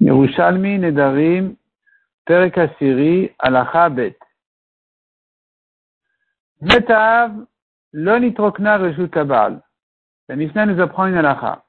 Yerushalmi 0.00 0.78
Nedarim 0.78 1.56
Perek 2.26 2.58
Asiri 2.58 3.32
Alacha 3.38 3.88
Bet. 3.90 4.18
Metav 6.62 7.46
Lo 7.92 8.18
nitrokna 8.18 8.76
reshut 8.76 9.10
kabal. 9.10 9.62
La 10.28 10.36
Mishnah 10.36 10.66
nous 10.66 10.80
apprend 10.80 11.06
une 11.06 11.14
alacha. 11.14 11.64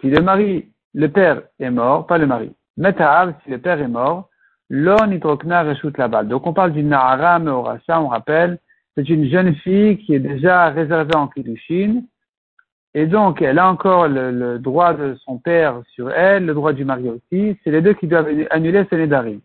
Si 0.00 0.08
le 0.08 0.22
mari, 0.22 0.72
le 0.94 1.08
père 1.08 1.42
est 1.58 1.70
mort, 1.70 2.06
pas 2.06 2.18
le 2.18 2.26
mari. 2.26 2.52
Metav, 2.76 3.34
si 3.42 3.50
le 3.50 3.58
père 3.58 3.80
est 3.80 3.88
mort, 3.88 4.28
lo 4.68 4.96
nitrokna 5.06 5.62
reshut 5.62 5.98
labal. 5.98 6.28
Donc 6.28 6.46
on 6.46 6.52
parle 6.52 6.72
d'une 6.72 6.88
nahara 6.88 7.40
meorasha, 7.40 8.00
on 8.00 8.06
rappelle, 8.08 8.58
c'est 8.94 9.08
une 9.08 9.28
jeune 9.28 9.56
fille 9.56 9.98
qui 9.98 10.14
est 10.14 10.20
déjà 10.20 10.68
réservée 10.68 11.16
en 11.16 11.26
kiddushin, 11.26 12.02
et 12.94 13.06
donc 13.06 13.40
elle 13.40 13.58
a 13.58 13.68
encore 13.68 14.08
le, 14.08 14.58
droit 14.58 14.94
de 14.94 15.14
son 15.24 15.38
père 15.38 15.80
sur 15.94 16.10
elle, 16.10 16.46
le 16.46 16.54
droit 16.54 16.72
du 16.72 16.84
mari 16.84 17.08
aussi. 17.08 17.56
C'est 17.62 17.70
les 17.70 17.82
deux 17.82 17.94
qui 17.94 18.06
doivent 18.06 18.28
annuler 18.50 18.84
ce 18.90 18.96
nedarim. 18.96 19.40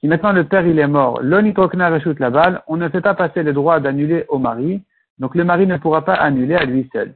Si 0.00 0.08
maintenant 0.08 0.32
le 0.32 0.44
père 0.44 0.66
il 0.66 0.78
est 0.78 0.86
mort, 0.86 1.20
lo 1.22 1.40
nitrokna 1.40 1.90
reshut 1.90 2.18
labal, 2.20 2.62
on 2.68 2.76
ne 2.76 2.88
fait 2.88 3.00
pas 3.00 3.14
passer 3.14 3.42
le 3.42 3.52
droit 3.52 3.80
d'annuler 3.80 4.24
au 4.28 4.38
mari, 4.38 4.82
donc 5.18 5.34
le 5.34 5.44
mari 5.44 5.66
ne 5.66 5.76
pourra 5.76 6.04
pas 6.04 6.14
annuler 6.14 6.54
à 6.54 6.64
lui 6.64 6.88
seul. 6.92 7.14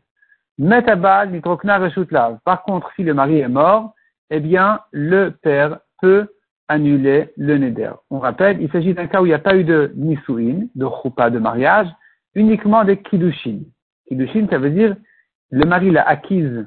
Metabal 0.58 1.30
nitrokna 1.30 1.78
reshut 1.78 2.10
lav. 2.10 2.38
Par 2.44 2.62
contre, 2.62 2.90
si 2.96 3.04
le 3.04 3.14
mari 3.14 3.38
est 3.38 3.48
mort, 3.48 3.94
eh 4.30 4.40
bien 4.40 4.80
le 4.90 5.30
père 5.30 5.78
peut 6.00 6.26
annuler 6.68 7.30
le 7.36 7.56
neder. 7.56 7.92
On 8.10 8.18
rappelle, 8.18 8.60
il 8.60 8.70
s'agit 8.70 8.94
d'un 8.94 9.06
cas 9.06 9.22
où 9.22 9.26
il 9.26 9.30
n'y 9.30 9.34
a 9.34 9.38
pas 9.38 9.56
eu 9.56 9.64
de 9.64 9.92
nisuin, 9.96 10.66
de 10.74 10.86
choupa, 11.02 11.30
de 11.30 11.38
mariage, 11.38 11.88
uniquement 12.34 12.84
des 12.84 12.98
kiddushin. 12.98 13.60
Kiddushin, 14.08 14.46
ça 14.50 14.58
veut 14.58 14.70
dire 14.70 14.96
le 15.50 15.64
mari 15.64 15.90
l'a 15.90 16.06
acquise 16.06 16.66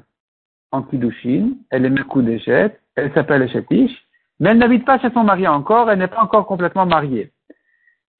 en 0.70 0.82
kiddushin, 0.82 1.52
elle 1.70 1.84
est 1.84 1.90
mekudeshet, 1.90 2.78
elle 2.96 3.12
s'appelle 3.12 3.48
chetish, 3.48 3.92
mais 4.40 4.50
elle 4.50 4.58
n'habite 4.58 4.84
pas 4.84 4.98
chez 4.98 5.10
son 5.10 5.24
mari 5.24 5.46
encore, 5.46 5.90
elle 5.90 5.98
n'est 5.98 6.08
pas 6.08 6.22
encore 6.22 6.46
complètement 6.46 6.86
mariée. 6.86 7.32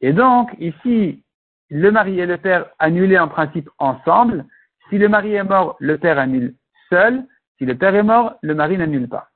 Et 0.00 0.12
donc, 0.12 0.54
ici, 0.58 1.22
le 1.70 1.90
mari 1.90 2.20
et 2.20 2.26
le 2.26 2.36
père 2.36 2.66
annulés 2.78 3.18
en 3.18 3.28
principe 3.28 3.70
ensemble. 3.78 4.44
Si 4.90 4.98
le 4.98 5.08
mari 5.08 5.34
est 5.34 5.44
mort, 5.44 5.76
le 5.80 5.96
père 5.96 6.18
annule 6.18 6.54
seul. 6.90 7.24
Si 7.56 7.64
le 7.64 7.76
père 7.76 7.94
est 7.94 8.02
mort, 8.02 8.34
le 8.42 8.54
mari 8.54 8.76
n'annule 8.76 9.08
pas. 9.08 9.28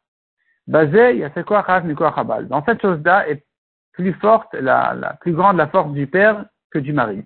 Basé, 0.67 1.21
Dans 1.21 2.65
cette 2.65 2.83
chose-là 2.83 3.29
est 3.29 3.47
plus 3.93 4.13
forte, 4.15 4.53
la, 4.55 4.95
la, 4.95 5.15
plus 5.15 5.33
grande 5.33 5.57
la 5.57 5.69
force 5.69 5.93
du 5.93 6.07
père 6.07 6.45
que 6.71 6.79
du 6.79 6.93
mari. 6.93 7.25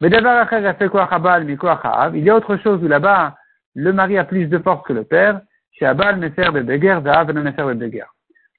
Il 0.00 0.12
y 0.12 0.14
a 2.30 2.36
autre 2.36 2.56
chose 2.58 2.84
où 2.84 2.88
là-bas, 2.88 3.36
le 3.74 3.92
mari 3.92 4.16
a 4.16 4.24
plus 4.24 4.46
de 4.46 4.58
force 4.58 4.86
que 4.86 4.92
le 4.92 5.02
père. 5.04 5.40
Chez 5.72 5.86
Abal, 5.86 6.20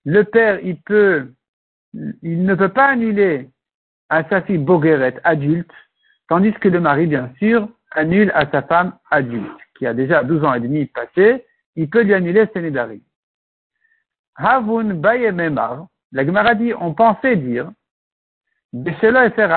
Le 0.05 0.23
père, 0.23 0.59
il 0.61 0.81
peut, 0.81 1.31
il 1.93 2.43
ne 2.43 2.55
peut 2.55 2.69
pas 2.69 2.87
annuler 2.87 3.49
à 4.09 4.27
sa 4.27 4.41
fille 4.41 4.57
Bogueret, 4.57 5.15
adulte, 5.23 5.71
tandis 6.27 6.51
que 6.53 6.67
le 6.67 6.81
mari, 6.81 7.07
bien 7.07 7.31
sûr, 7.37 7.69
annule 7.91 8.31
à 8.35 8.49
sa 8.49 8.61
femme 8.61 8.93
adulte, 9.09 9.49
qui 9.77 9.85
a 9.85 9.93
déjà 9.93 10.23
12 10.23 10.43
ans 10.43 10.53
et 10.53 10.59
demi 10.59 10.87
passé, 10.87 11.45
il 11.75 11.89
peut 11.89 12.01
lui 12.01 12.13
annuler 12.13 12.47
ses 12.53 12.61
nédarim. 12.61 13.01
Havun 14.35 14.95
Bayememar, 14.95 15.87
la 16.11 16.25
Gemara 16.25 16.55
dit, 16.55 16.73
on 16.73 16.93
pensait 16.93 17.35
dire, 17.35 17.71
Efer 18.73 19.47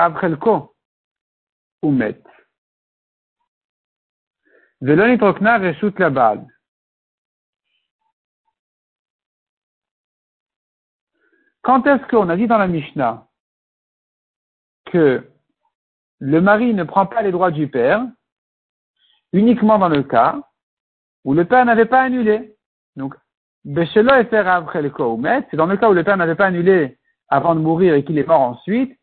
Quand 11.61 11.87
est-ce 11.87 12.05
qu'on 12.07 12.27
a 12.29 12.35
dit 12.35 12.47
dans 12.47 12.57
la 12.57 12.67
Mishnah 12.67 13.27
que 14.85 15.29
le 16.19 16.41
mari 16.41 16.73
ne 16.73 16.83
prend 16.83 17.05
pas 17.05 17.21
les 17.21 17.31
droits 17.31 17.51
du 17.51 17.69
père 17.69 18.05
uniquement 19.31 19.79
dans 19.79 19.87
le 19.89 20.03
cas 20.03 20.39
où 21.23 21.33
le 21.33 21.45
père 21.45 21.63
n'avait 21.65 21.85
pas 21.85 22.01
annulé? 22.01 22.57
Donc, 22.97 23.15
c'est 23.63 24.03
dans 24.03 24.17
le 24.17 25.77
cas 25.77 25.89
où 25.89 25.93
le 25.93 26.03
père 26.03 26.17
n'avait 26.17 26.35
pas 26.35 26.47
annulé 26.47 26.97
avant 27.29 27.55
de 27.55 27.61
mourir 27.61 27.93
et 27.93 28.03
qu'il 28.03 28.17
est 28.17 28.27
mort 28.27 28.41
ensuite. 28.41 28.99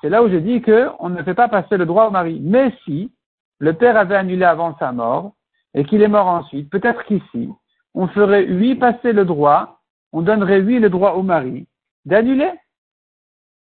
C'est 0.00 0.08
là 0.08 0.22
où 0.22 0.28
je 0.28 0.36
dis 0.36 0.62
qu'on 0.62 1.08
ne 1.08 1.22
fait 1.22 1.34
pas 1.34 1.48
passer 1.48 1.76
le 1.76 1.86
droit 1.86 2.06
au 2.06 2.10
mari. 2.10 2.40
Mais 2.42 2.72
si 2.84 3.12
le 3.58 3.72
père 3.72 3.96
avait 3.96 4.16
annulé 4.16 4.44
avant 4.44 4.76
sa 4.78 4.92
mort 4.92 5.34
et 5.74 5.84
qu'il 5.84 6.02
est 6.02 6.08
mort 6.08 6.28
ensuite, 6.28 6.70
peut-être 6.70 7.04
qu'ici, 7.04 7.50
on 7.94 8.06
ferait 8.08 8.44
lui 8.44 8.76
passer 8.76 9.12
le 9.12 9.24
droit, 9.24 9.80
on 10.12 10.22
donnerait 10.22 10.60
lui 10.60 10.78
le 10.78 10.90
droit 10.90 11.12
au 11.12 11.22
mari 11.22 11.66
d'annuler? 12.04 12.52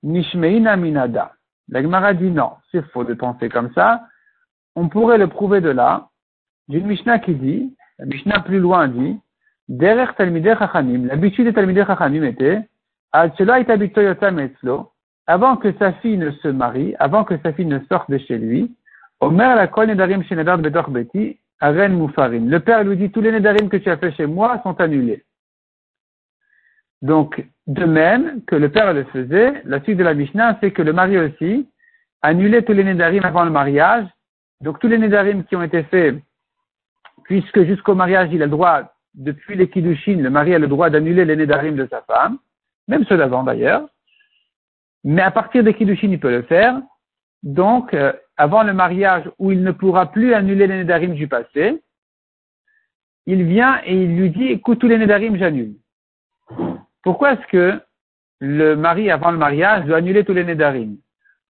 Nishmeina 0.03 0.77
minada. 0.77 1.33
La 1.69 1.81
Gemara 1.81 2.13
dit 2.13 2.29
non, 2.29 2.51
c'est 2.71 2.85
faux 2.91 3.03
de 3.03 3.13
penser 3.13 3.49
comme 3.49 3.73
ça. 3.73 4.01
On 4.75 4.89
pourrait 4.89 5.17
le 5.17 5.27
prouver 5.27 5.61
de 5.61 5.69
là, 5.69 6.09
d'une 6.67 6.87
Mishnah 6.87 7.19
qui 7.19 7.35
dit, 7.35 7.75
la 7.99 8.05
Mishnah 8.05 8.39
plus 8.41 8.59
loin 8.59 8.87
dit, 8.87 9.19
derrière 9.67 10.15
Talmideh 10.15 10.55
Chachamim, 10.57 11.07
l'habitude 11.07 11.45
des 11.45 11.53
Talmideh 11.53 11.85
Chachamim 11.85 12.23
était, 12.23 12.67
avant 15.27 15.55
que 15.57 15.71
sa 15.79 15.93
fille 15.93 16.17
ne 16.17 16.31
se 16.31 16.47
marie, 16.47 16.95
avant 16.99 17.23
que 17.23 17.37
sa 17.43 17.53
fille 17.53 17.65
ne 17.65 17.79
sorte 17.89 18.09
de 18.09 18.17
chez 18.17 18.37
lui, 18.37 18.71
Omer 19.21 19.55
la 19.55 19.67
kol 19.67 19.87
nedarim 19.87 20.23
shenedar 20.23 20.57
bedor 20.57 20.89
beti, 20.89 21.37
aren 21.59 21.93
mufarim. 21.95 22.49
Le 22.49 22.59
père 22.59 22.83
lui 22.83 22.97
dit, 22.97 23.11
tous 23.11 23.21
les 23.21 23.31
nedarim 23.31 23.69
que 23.69 23.77
tu 23.77 23.89
as 23.89 23.97
fait 23.97 24.11
chez 24.13 24.25
moi 24.25 24.59
sont 24.63 24.81
annulés. 24.81 25.23
Donc, 27.03 27.43
de 27.67 27.85
même 27.85 28.43
que 28.45 28.55
le 28.55 28.69
père 28.69 28.93
le 28.93 29.03
faisait, 29.05 29.61
la 29.65 29.81
suite 29.81 29.97
de 29.97 30.03
la 30.03 30.15
Mishnah, 30.15 30.57
c'est 30.59 30.71
que 30.71 30.81
le 30.81 30.93
mari 30.93 31.19
aussi 31.19 31.69
annulait 32.23 32.63
tous 32.63 32.73
les 32.73 32.83
nédarim 32.83 33.23
avant 33.23 33.43
le 33.43 33.51
mariage. 33.51 34.07
Donc, 34.61 34.79
tous 34.79 34.87
les 34.87 34.97
nédarim 34.97 35.43
qui 35.43 35.55
ont 35.55 35.63
été 35.63 35.83
faits, 35.83 36.15
puisque 37.23 37.63
jusqu'au 37.63 37.93
mariage, 37.93 38.29
il 38.31 38.41
a 38.41 38.45
le 38.45 38.51
droit, 38.51 38.93
depuis 39.13 39.55
les 39.55 39.69
kiddushin, 39.69 40.17
le 40.17 40.29
mari 40.31 40.55
a 40.55 40.59
le 40.59 40.67
droit 40.67 40.89
d'annuler 40.89 41.25
les 41.25 41.35
nédarim 41.35 41.75
de 41.75 41.87
sa 41.91 42.01
femme, 42.01 42.39
même 42.87 43.05
ceux 43.05 43.17
d'avant 43.17 43.43
d'ailleurs. 43.43 43.87
Mais 45.03 45.21
à 45.21 45.31
partir 45.31 45.63
des 45.63 45.73
kiddushin, 45.73 46.09
il 46.09 46.19
peut 46.19 46.31
le 46.31 46.43
faire. 46.43 46.79
Donc, 47.43 47.93
euh, 47.93 48.13
avant 48.37 48.63
le 48.63 48.73
mariage, 48.73 49.29
où 49.39 49.51
il 49.51 49.63
ne 49.63 49.71
pourra 49.71 50.11
plus 50.11 50.33
annuler 50.33 50.67
les 50.67 50.77
nédarim 50.77 51.13
du 51.13 51.27
passé, 51.27 51.81
il 53.25 53.43
vient 53.43 53.81
et 53.85 53.95
il 53.95 54.15
lui 54.15 54.29
dit, 54.29 54.47
écoute, 54.47 54.79
tous 54.79 54.87
les 54.87 54.97
nédarim, 54.97 55.37
j'annule. 55.37 55.75
Pourquoi 57.03 57.33
est-ce 57.33 57.47
que 57.47 57.81
le 58.39 58.75
mari, 58.75 59.09
avant 59.09 59.31
le 59.31 59.37
mariage, 59.37 59.85
doit 59.85 59.97
annuler 59.97 60.23
tous 60.23 60.33
les 60.33 60.43
nédarim 60.43 60.97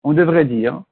On 0.04 0.12
devrait 0.12 0.44
dire 0.44 0.82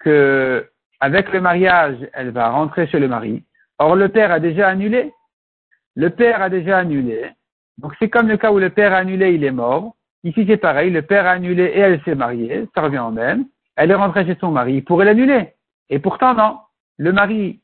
que 0.00 0.66
avec 1.00 1.32
le 1.32 1.40
mariage, 1.40 1.96
elle 2.12 2.30
va 2.30 2.50
rentrer 2.50 2.86
chez 2.88 2.98
le 2.98 3.08
mari. 3.08 3.44
Or, 3.78 3.96
le 3.96 4.08
père 4.08 4.32
a 4.32 4.40
déjà 4.40 4.68
annulé. 4.68 5.12
Le 5.94 6.10
père 6.10 6.42
a 6.42 6.48
déjà 6.48 6.78
annulé. 6.78 7.30
Donc, 7.78 7.94
c'est 7.98 8.10
comme 8.10 8.28
le 8.28 8.36
cas 8.36 8.50
où 8.50 8.58
le 8.58 8.70
père 8.70 8.92
a 8.92 8.98
annulé, 8.98 9.32
il 9.34 9.44
est 9.44 9.52
mort. 9.52 9.94
Ici, 10.24 10.44
c'est 10.46 10.56
pareil. 10.56 10.90
Le 10.90 11.02
père 11.02 11.26
a 11.26 11.32
annulé 11.32 11.64
et 11.64 11.78
elle 11.78 12.02
s'est 12.02 12.14
mariée. 12.14 12.68
Ça 12.74 12.82
revient 12.82 12.98
en 12.98 13.12
même. 13.12 13.46
Elle 13.76 13.90
est 13.90 13.94
rentrée 13.94 14.26
chez 14.26 14.36
son 14.40 14.50
mari. 14.50 14.76
Il 14.76 14.84
pourrait 14.84 15.04
l'annuler. 15.04 15.54
Et 15.90 15.98
pourtant, 15.98 16.34
non. 16.34 16.58
Le 16.96 17.12
mari 17.12 17.60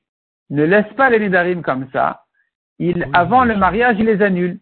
ne 0.51 0.65
laisse 0.65 0.93
pas 0.97 1.11
les 1.11 1.19
nédarim 1.19 1.63
comme 1.63 1.89
ça. 1.93 2.25
Il, 2.79 3.09
avant 3.13 3.45
le 3.45 3.57
mariage, 3.57 3.97
il 3.99 4.07
les 4.07 4.23
annule. 4.23 4.59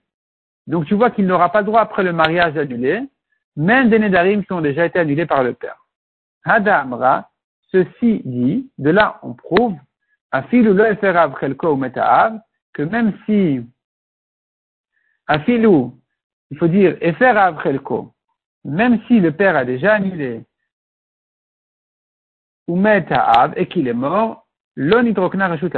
Donc 0.67 0.87
tu 0.87 0.95
vois 0.95 1.11
qu'il 1.11 1.27
n'aura 1.27 1.51
pas 1.51 1.61
le 1.61 1.67
droit 1.67 1.81
après 1.81 2.03
le 2.03 2.13
mariage 2.13 2.55
d'annuler, 2.55 3.03
même 3.57 3.91
des 3.91 3.99
nédarim 3.99 4.45
qui 4.45 4.53
ont 4.53 4.61
déjà 4.61 4.87
été 4.87 4.99
annulés 4.99 5.27
par 5.27 5.43
le 5.43 5.55
père. 5.55 5.77
Hadamra, 6.45 7.29
ceci 7.71 8.23
dit, 8.25 8.71
de 8.79 8.91
là 8.91 9.19
on 9.23 9.35
prouve, 9.35 9.77
Afilou 10.31 10.73
lo 10.73 10.85
eferav 10.85 11.35
ou 11.65 11.77
metaav, 11.77 12.41
que 12.73 12.83
même 12.83 13.13
si, 13.27 13.61
Afilou, 15.27 16.01
il 16.53 16.59
faut 16.59 16.69
dire 16.69 16.99
eferav 17.01 17.63
chelko, 17.63 18.13
même 18.65 19.01
si 19.07 19.21
le 19.21 19.33
père 19.33 19.57
a 19.57 19.65
déjà 19.65 19.95
annulé, 19.95 20.45
ou 22.69 22.77
metaav, 22.77 23.55
et 23.57 23.67
qu'il 23.67 23.89
est 23.89 23.95
mort, 23.95 24.47
lo 24.77 25.01
nitrokna 25.01 25.49
reshut 25.49 25.73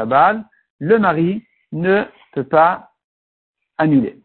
le 0.80 0.98
mari 0.98 1.46
ne 1.70 2.02
peut 2.32 2.48
pas 2.48 2.90
annuler. 3.78 4.18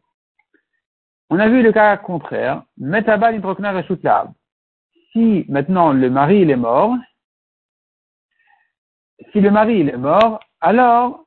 On 1.30 1.38
a 1.38 1.48
vu 1.48 1.62
le 1.62 1.72
cas 1.72 1.96
contraire. 1.98 2.64
Metabal 2.78 3.36
introkna 3.36 3.84
Si 5.12 5.46
maintenant 5.50 5.94
le 5.94 6.10
mari 6.10 6.50
est 6.50 6.56
mort, 6.56 6.98
si 9.32 9.40
le 9.40 9.52
mari 9.52 9.82
est 9.82 9.98
mort, 9.98 10.40
alors 10.62 11.26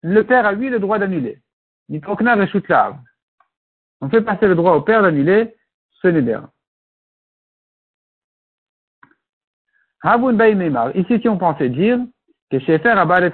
le 0.00 0.24
père 0.24 0.46
a 0.46 0.52
lui 0.52 0.70
le 0.70 0.80
droit 0.80 0.98
d'annuler. 0.98 1.42
Nitrokna 1.90 2.36
On 4.00 4.08
fait 4.08 4.22
passer 4.22 4.46
le 4.46 4.54
droit 4.54 4.74
au 4.74 4.80
père 4.80 5.02
d'annuler 5.02 5.54
ce 6.02 6.08
neder. 6.08 6.40
Ici, 10.02 11.20
si 11.20 11.28
on 11.28 11.36
pensait 11.36 11.68
dire 11.68 11.98
que 12.50 12.58
chez 12.60 12.78
Fer 12.78 12.98
Abal 12.98 13.30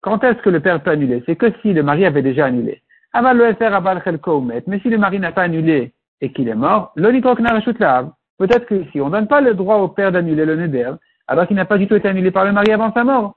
Quand 0.00 0.24
est-ce 0.24 0.40
que 0.40 0.50
le 0.50 0.60
père 0.60 0.80
peut 0.82 0.92
annuler? 0.92 1.22
C'est 1.26 1.36
que 1.36 1.52
si 1.60 1.72
le 1.72 1.82
mari 1.82 2.06
avait 2.06 2.22
déjà 2.22 2.46
annulé. 2.46 2.82
Mais 3.12 4.80
si 4.80 4.88
le 4.88 4.98
mari 4.98 5.18
n'a 5.18 5.32
pas 5.32 5.42
annulé 5.42 5.92
et 6.20 6.32
qu'il 6.32 6.48
est 6.48 6.54
mort, 6.54 6.92
Peut-être 6.96 8.66
que 8.66 8.84
si 8.90 9.00
on 9.00 9.06
ne 9.06 9.10
donne 9.12 9.28
pas 9.28 9.40
le 9.40 9.54
droit 9.54 9.76
au 9.76 9.88
père 9.88 10.12
d'annuler 10.12 10.44
le 10.44 10.56
neder, 10.56 10.92
alors 11.26 11.46
qu'il 11.46 11.56
n'a 11.56 11.64
pas 11.64 11.78
du 11.78 11.86
tout 11.86 11.94
été 11.94 12.08
annulé 12.08 12.30
par 12.30 12.44
le 12.44 12.52
mari 12.52 12.72
avant 12.72 12.92
sa 12.92 13.04
mort. 13.04 13.36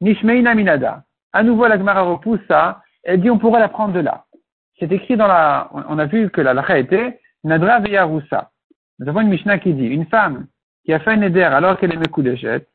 Nishmeina 0.00 0.54
minada. 0.54 1.04
À 1.32 1.42
nouveau, 1.42 1.66
la 1.66 1.78
Gemara 1.78 2.02
repousse 2.02 2.40
ça, 2.48 2.82
elle 3.02 3.20
dit 3.20 3.30
on 3.30 3.38
pourrait 3.38 3.60
la 3.60 3.68
prendre 3.68 3.92
de 3.92 4.00
là. 4.00 4.24
C'est 4.78 4.90
écrit 4.90 5.16
dans 5.16 5.26
la, 5.26 5.70
on 5.72 5.98
a 5.98 6.06
vu 6.06 6.30
que 6.30 6.40
la 6.40 6.54
lacha 6.54 6.78
était 6.78 7.20
Nadra 7.44 7.80
veyarusa. 7.80 8.50
Nous 8.98 9.08
avons 9.08 9.20
une 9.20 9.28
Mishnah 9.28 9.58
qui 9.58 9.72
dit, 9.74 9.86
une 9.86 10.06
femme 10.06 10.46
qui 10.84 10.92
a 10.92 11.00
fait 11.00 11.12
un 11.12 11.16
neder 11.16 11.44
alors 11.44 11.78
qu'elle 11.78 11.92
est 11.92 11.96
Mekudeshet, 11.96 12.66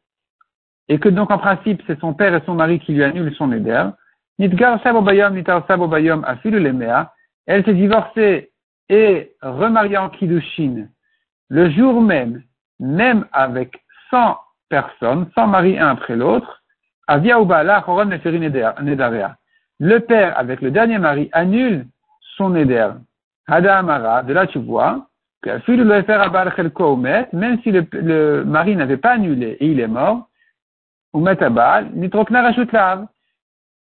et 0.87 0.99
que 0.99 1.09
donc 1.09 1.31
en 1.31 1.37
principe 1.37 1.81
c'est 1.87 1.99
son 1.99 2.13
père 2.13 2.33
et 2.35 2.41
son 2.45 2.55
mari 2.55 2.79
qui 2.79 2.93
lui 2.93 3.03
annulent 3.03 3.35
son 3.35 3.47
neder, 3.47 3.89
Nitgar 4.37 4.81
sabobayom, 4.83 5.35
nitar 5.35 5.65
sabobayom, 5.67 6.23
afilu 6.23 6.59
lemea, 6.59 7.13
elle 7.45 7.65
s'est 7.65 7.73
divorcée 7.73 8.51
et 8.87 9.35
remariée 9.41 9.97
en 9.97 10.09
Kiddushin 10.09 10.87
le 11.49 11.69
jour 11.71 12.01
même, 12.01 12.43
même 12.79 13.25
avec 13.33 13.83
100 14.11 14.37
personnes, 14.69 15.29
100 15.35 15.47
maris 15.47 15.79
un 15.79 15.89
après 15.89 16.15
l'autre, 16.15 16.63
Avia 17.07 17.39
Ubala 17.39 17.81
Choron 17.81 18.05
Neferi 18.05 18.39
Nedarea. 18.39 19.35
Le 19.79 19.99
père, 19.99 20.37
avec 20.37 20.61
le 20.61 20.71
dernier 20.71 20.99
mari, 20.99 21.29
annule 21.31 21.85
son 22.37 22.49
neder. 22.49 22.89
Hada 23.47 23.77
Amara, 23.77 24.23
de 24.23 24.33
là 24.33 24.45
tu 24.45 24.59
vois, 24.59 25.07
que 25.41 25.49
même 27.35 27.61
si 27.61 27.71
le, 27.71 28.43
mari 28.43 28.75
n'avait 28.75 28.97
pas 28.97 29.11
annulé 29.11 29.57
et 29.59 29.67
il 29.67 29.79
est 29.79 29.87
mort, 29.87 30.27
ou 31.13 31.25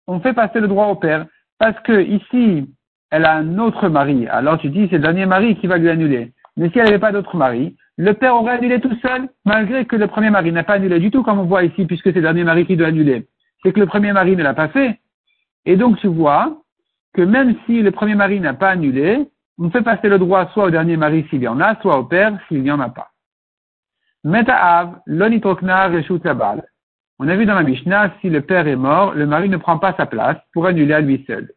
On 0.08 0.20
fait 0.20 0.34
passer 0.34 0.60
le 0.60 0.68
droit 0.68 0.88
au 0.88 0.96
père, 0.96 1.26
parce 1.58 1.80
que 1.80 2.02
ici, 2.02 2.70
elle 3.10 3.26
a 3.26 3.36
un 3.36 3.58
autre 3.58 3.88
mari. 3.88 4.28
Alors 4.28 4.60
tu 4.60 4.70
dis, 4.70 4.88
c'est 4.90 4.98
le 4.98 5.04
dernier 5.04 5.26
mari 5.26 5.56
qui 5.56 5.68
va 5.68 5.78
lui 5.78 5.90
annuler. 5.90 6.34
Mais 6.58 6.70
si 6.70 6.80
elle 6.80 6.86
n'avait 6.86 7.00
pas 7.00 7.12
d'autre 7.14 7.38
mari, 7.38 7.76
le 7.98 8.14
père 8.14 8.36
aurait 8.36 8.58
annulé 8.58 8.82
tout 8.82 8.96
seul, 9.02 9.30
malgré 9.46 9.86
que 9.86 9.96
le 9.96 10.08
premier 10.08 10.30
mari 10.30 10.52
n'a 10.52 10.64
pas 10.64 10.74
annulé 10.74 11.00
du 11.00 11.10
tout, 11.10 11.24
comme 11.24 11.40
on 11.40 11.46
voit 11.46 11.64
ici, 11.64 11.86
puisque 11.86 12.10
c'est 12.10 12.16
le 12.16 12.22
dernier 12.22 12.44
mari 12.44 12.66
qui 12.66 12.76
doit 12.76 12.88
annuler. 12.88 13.28
C'est 13.64 13.72
que 13.72 13.80
le 13.80 13.86
premier 13.86 14.12
mari 14.12 14.36
ne 14.36 14.44
l'a 14.44 14.54
pas 14.54 14.68
fait. 14.68 15.00
Et 15.66 15.76
donc 15.76 15.98
tu 16.00 16.08
vois 16.08 16.62
que 17.14 17.22
même 17.22 17.56
si 17.66 17.82
le 17.82 17.92
premier 17.92 18.16
mari 18.16 18.40
n'a 18.40 18.54
pas 18.54 18.70
annulé, 18.70 19.30
on 19.58 19.70
fait 19.70 19.82
passer 19.82 20.10
le 20.10 20.20
droit 20.20 20.50
soit 20.54 20.66
au 20.66 20.70
dernier 20.70 20.98
mari 20.98 21.26
s'il 21.30 21.42
y 21.42 21.48
en 21.48 21.60
a, 21.60 21.80
soit 21.82 21.98
au 21.98 22.04
père 22.04 22.38
s'il 22.48 22.62
n'y 22.62 22.72
en 22.72 22.80
a 22.80 22.90
pas. 22.90 23.12
Meta'av, 24.24 25.02
l'onitrokna 25.06 25.90
tabal. 26.24 26.68
On 27.20 27.28
a 27.30 27.36
vu 27.36 27.46
dans 27.46 27.54
la 27.54 27.64
Mishnah, 27.64 28.14
si 28.20 28.30
le 28.30 28.42
père 28.42 28.68
est 28.68 28.76
mort, 28.76 29.14
le 29.14 29.26
mari 29.26 29.48
ne 29.48 29.58
prend 29.58 29.80
pas 29.80 29.94
sa 29.96 30.06
place 30.06 30.38
pour 30.52 30.66
annuler 30.66 30.94
à 30.94 31.02
lui 31.02 31.24
seul. 31.26 31.50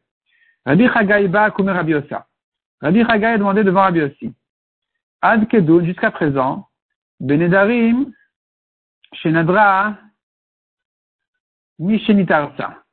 Rabbi 0.64 0.88
Chagai 0.88 1.28
ba 1.28 1.50
kume 1.50 1.70
Rabbi 1.70 1.94
Chagai 2.82 3.26
a 3.26 3.38
demandé 3.38 3.64
devant 3.64 3.82
Rabbi 3.82 4.02
Ossi. 4.02 4.32
Ad 5.20 5.48
Kedoun, 5.48 5.84
jusqu'à 5.84 6.12
présent, 6.12 6.68
Benedarim, 7.18 8.12
Shenadra, 9.14 9.96
Mishenitarsa. 11.80 12.84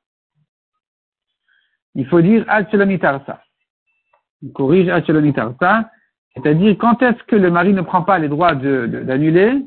Il 1.95 2.05
faut 2.07 2.21
dire 2.21 2.45
Ad 2.47 2.69
Shelonitarsa. 2.69 3.41
Il 4.41 4.51
corrige 4.51 4.89
Ad 4.89 5.05
Shelonitarsa. 5.05 5.89
C'est-à-dire, 6.35 6.75
quand 6.77 7.01
est-ce 7.01 7.23
que 7.23 7.37
le 7.37 7.49
mari 7.49 7.73
ne 7.73 7.81
prend 7.81 8.03
pas 8.03 8.19
les 8.19 8.27
droits 8.27 8.53
d'annuler? 8.53 9.65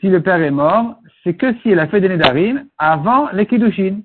Si 0.00 0.08
le 0.08 0.22
père 0.22 0.40
est 0.40 0.52
mort, 0.52 1.00
c'est 1.24 1.34
que 1.34 1.52
si 1.58 1.70
elle 1.70 1.80
a 1.80 1.88
fait 1.88 2.00
des 2.00 2.08
Nedarim 2.08 2.68
avant 2.78 3.28
les 3.32 3.46
Kiddushin. 3.46 4.02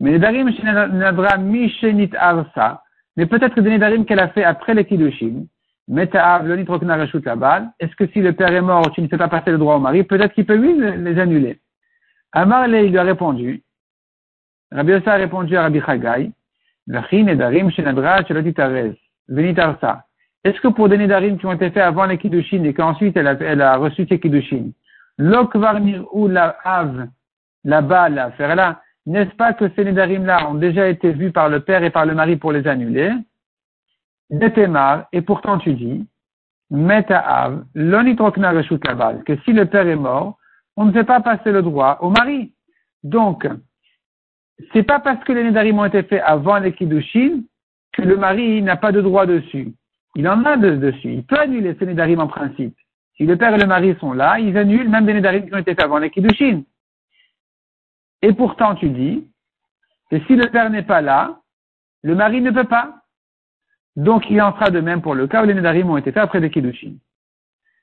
Mais 0.00 0.12
Nedarim 0.12 0.50
Shenadra 0.52 1.36
Mishenit 1.36 2.10
Arsa, 2.16 2.82
mais 3.16 3.26
peut-être 3.26 3.60
des 3.60 3.70
Nedarim 3.70 4.06
qu'elle 4.06 4.20
a 4.20 4.28
fait 4.28 4.44
après 4.44 4.72
les 4.72 4.86
Kiddushin. 4.86 5.44
Est-ce 5.88 7.96
que 7.96 8.06
si 8.08 8.20
le 8.20 8.32
père 8.32 8.52
est 8.52 8.60
mort, 8.60 8.90
tu 8.92 9.02
ne 9.02 9.08
fais 9.08 9.18
pas 9.18 9.28
passer 9.28 9.52
le 9.52 9.58
droit 9.58 9.76
au 9.76 9.80
mari, 9.80 10.02
peut-être 10.02 10.32
qu'il 10.32 10.44
peut 10.44 10.56
lui 10.56 10.74
les 10.74 11.18
annuler. 11.18 11.60
Amar 12.32 12.66
il 12.66 12.90
lui 12.90 12.98
a 12.98 13.04
répondu, 13.04 13.62
Rabbi 14.72 14.92
Ossa 14.94 15.12
a 15.12 15.16
répondu 15.16 15.56
à 15.56 15.62
Rabbi 15.62 15.80
Chagai, 15.80 16.32
est-ce 20.44 20.60
que 20.60 20.68
pour 20.68 20.88
des 20.88 20.98
Nedarim 20.98 21.38
qui 21.38 21.46
ont 21.46 21.52
été 21.52 21.70
faits 21.70 21.82
avant 21.82 22.04
les 22.06 22.18
Kiddushin 22.18 22.62
et 22.62 22.72
qu'ensuite 22.72 23.16
elle 23.16 23.26
a, 23.26 23.32
elle 23.40 23.60
a 23.60 23.76
reçu 23.76 24.06
ses 24.06 24.20
Kiddushin, 24.20 24.70
l'okvarnir 25.18 26.04
ou 26.12 26.28
la 26.28 26.56
have, 26.62 27.08
là-bas, 27.64 28.08
la 28.08 28.30
là, 28.54 28.80
n'est-ce 29.06 29.34
pas 29.34 29.52
que 29.52 29.68
ces 29.74 29.84
Nedarim-là 29.84 30.48
ont 30.48 30.54
déjà 30.54 30.88
été 30.88 31.12
vus 31.12 31.32
par 31.32 31.48
le 31.48 31.60
père 31.60 31.82
et 31.82 31.90
par 31.90 32.06
le 32.06 32.14
mari 32.14 32.36
pour 32.36 32.52
les 32.52 32.68
annuler? 32.68 33.12
et 34.30 35.22
pourtant 35.22 35.58
tu 35.58 35.74
dis, 35.74 36.06
Meta'av, 36.70 37.64
l'onitrokna 37.74 38.52
que 39.24 39.36
si 39.44 39.52
le 39.52 39.66
père 39.66 39.86
est 39.86 39.96
mort, 39.96 40.38
on 40.76 40.84
ne 40.84 40.92
fait 40.92 41.04
pas 41.04 41.20
passer 41.20 41.52
le 41.52 41.62
droit 41.62 41.98
au 42.00 42.10
mari. 42.10 42.52
Donc, 43.04 43.48
c'est 44.72 44.82
pas 44.82 45.00
parce 45.00 45.22
que 45.24 45.32
les 45.32 45.44
Nedarim 45.44 45.78
ont 45.78 45.84
été 45.84 46.02
faits 46.02 46.22
avant 46.24 46.58
les 46.58 46.72
Kiddushin 46.72 47.42
que 47.92 48.02
le 48.02 48.16
mari 48.16 48.62
n'a 48.62 48.76
pas 48.76 48.92
de 48.92 49.00
droit 49.00 49.26
dessus. 49.26 49.72
Il 50.14 50.28
en 50.28 50.44
a 50.44 50.56
dessus. 50.56 51.12
Il 51.12 51.24
peut 51.24 51.38
annuler 51.38 51.76
ces 51.78 51.86
Nedarim 51.86 52.20
en 52.20 52.26
principe. 52.26 52.76
Si 53.16 53.24
le 53.24 53.36
père 53.36 53.54
et 53.54 53.58
le 53.58 53.66
mari 53.66 53.96
sont 54.00 54.12
là, 54.12 54.38
ils 54.38 54.56
annulent 54.56 54.88
même 54.88 55.06
des 55.06 55.14
Nedarim 55.14 55.46
qui 55.46 55.54
ont 55.54 55.58
été 55.58 55.74
faits 55.74 55.84
avant 55.84 55.98
les 55.98 56.10
Kiddushin. 56.10 56.62
Et 58.22 58.32
pourtant, 58.32 58.74
tu 58.74 58.88
dis 58.88 59.28
que 60.10 60.18
si 60.20 60.36
le 60.36 60.48
père 60.50 60.70
n'est 60.70 60.82
pas 60.82 61.00
là, 61.00 61.40
le 62.02 62.14
mari 62.14 62.40
ne 62.40 62.50
peut 62.50 62.64
pas. 62.64 62.94
Donc, 63.94 64.30
il 64.30 64.40
en 64.40 64.52
sera 64.54 64.70
de 64.70 64.80
même 64.80 65.02
pour 65.02 65.14
le 65.14 65.26
cas 65.26 65.42
où 65.42 65.46
les 65.46 65.54
Nedarim 65.54 65.90
ont 65.90 65.96
été 65.96 66.12
faits 66.12 66.22
après 66.22 66.40
les 66.40 66.50
Kiddushin. 66.50 66.94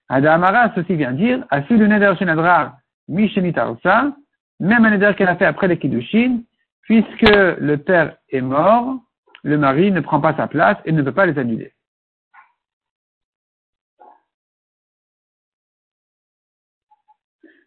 Adamara, 0.09 0.73
ceci 0.75 0.95
vient 0.95 1.11
dire, 1.11 1.43
Asi 1.49 1.75
le 1.75 1.87
Neder 1.87 2.13
Shenadra 2.17 2.77
Mishenitarsa, 3.07 4.13
même 4.59 4.85
un 4.85 4.91
Neder 4.91 5.13
qu'elle 5.17 5.29
a 5.29 5.35
fait 5.35 5.45
après 5.45 5.67
les 5.67 5.77
Kiddushin, 5.77 6.41
puisque 6.83 7.21
le 7.21 7.75
père 7.77 8.17
est 8.29 8.41
mort, 8.41 8.99
le 9.43 9.57
mari 9.57 9.91
ne 9.91 10.01
prend 10.01 10.21
pas 10.21 10.35
sa 10.35 10.47
place 10.47 10.77
et 10.85 10.91
ne 10.91 11.01
peut 11.01 11.13
pas 11.13 11.25
les 11.25 11.37
annuler. 11.37 11.73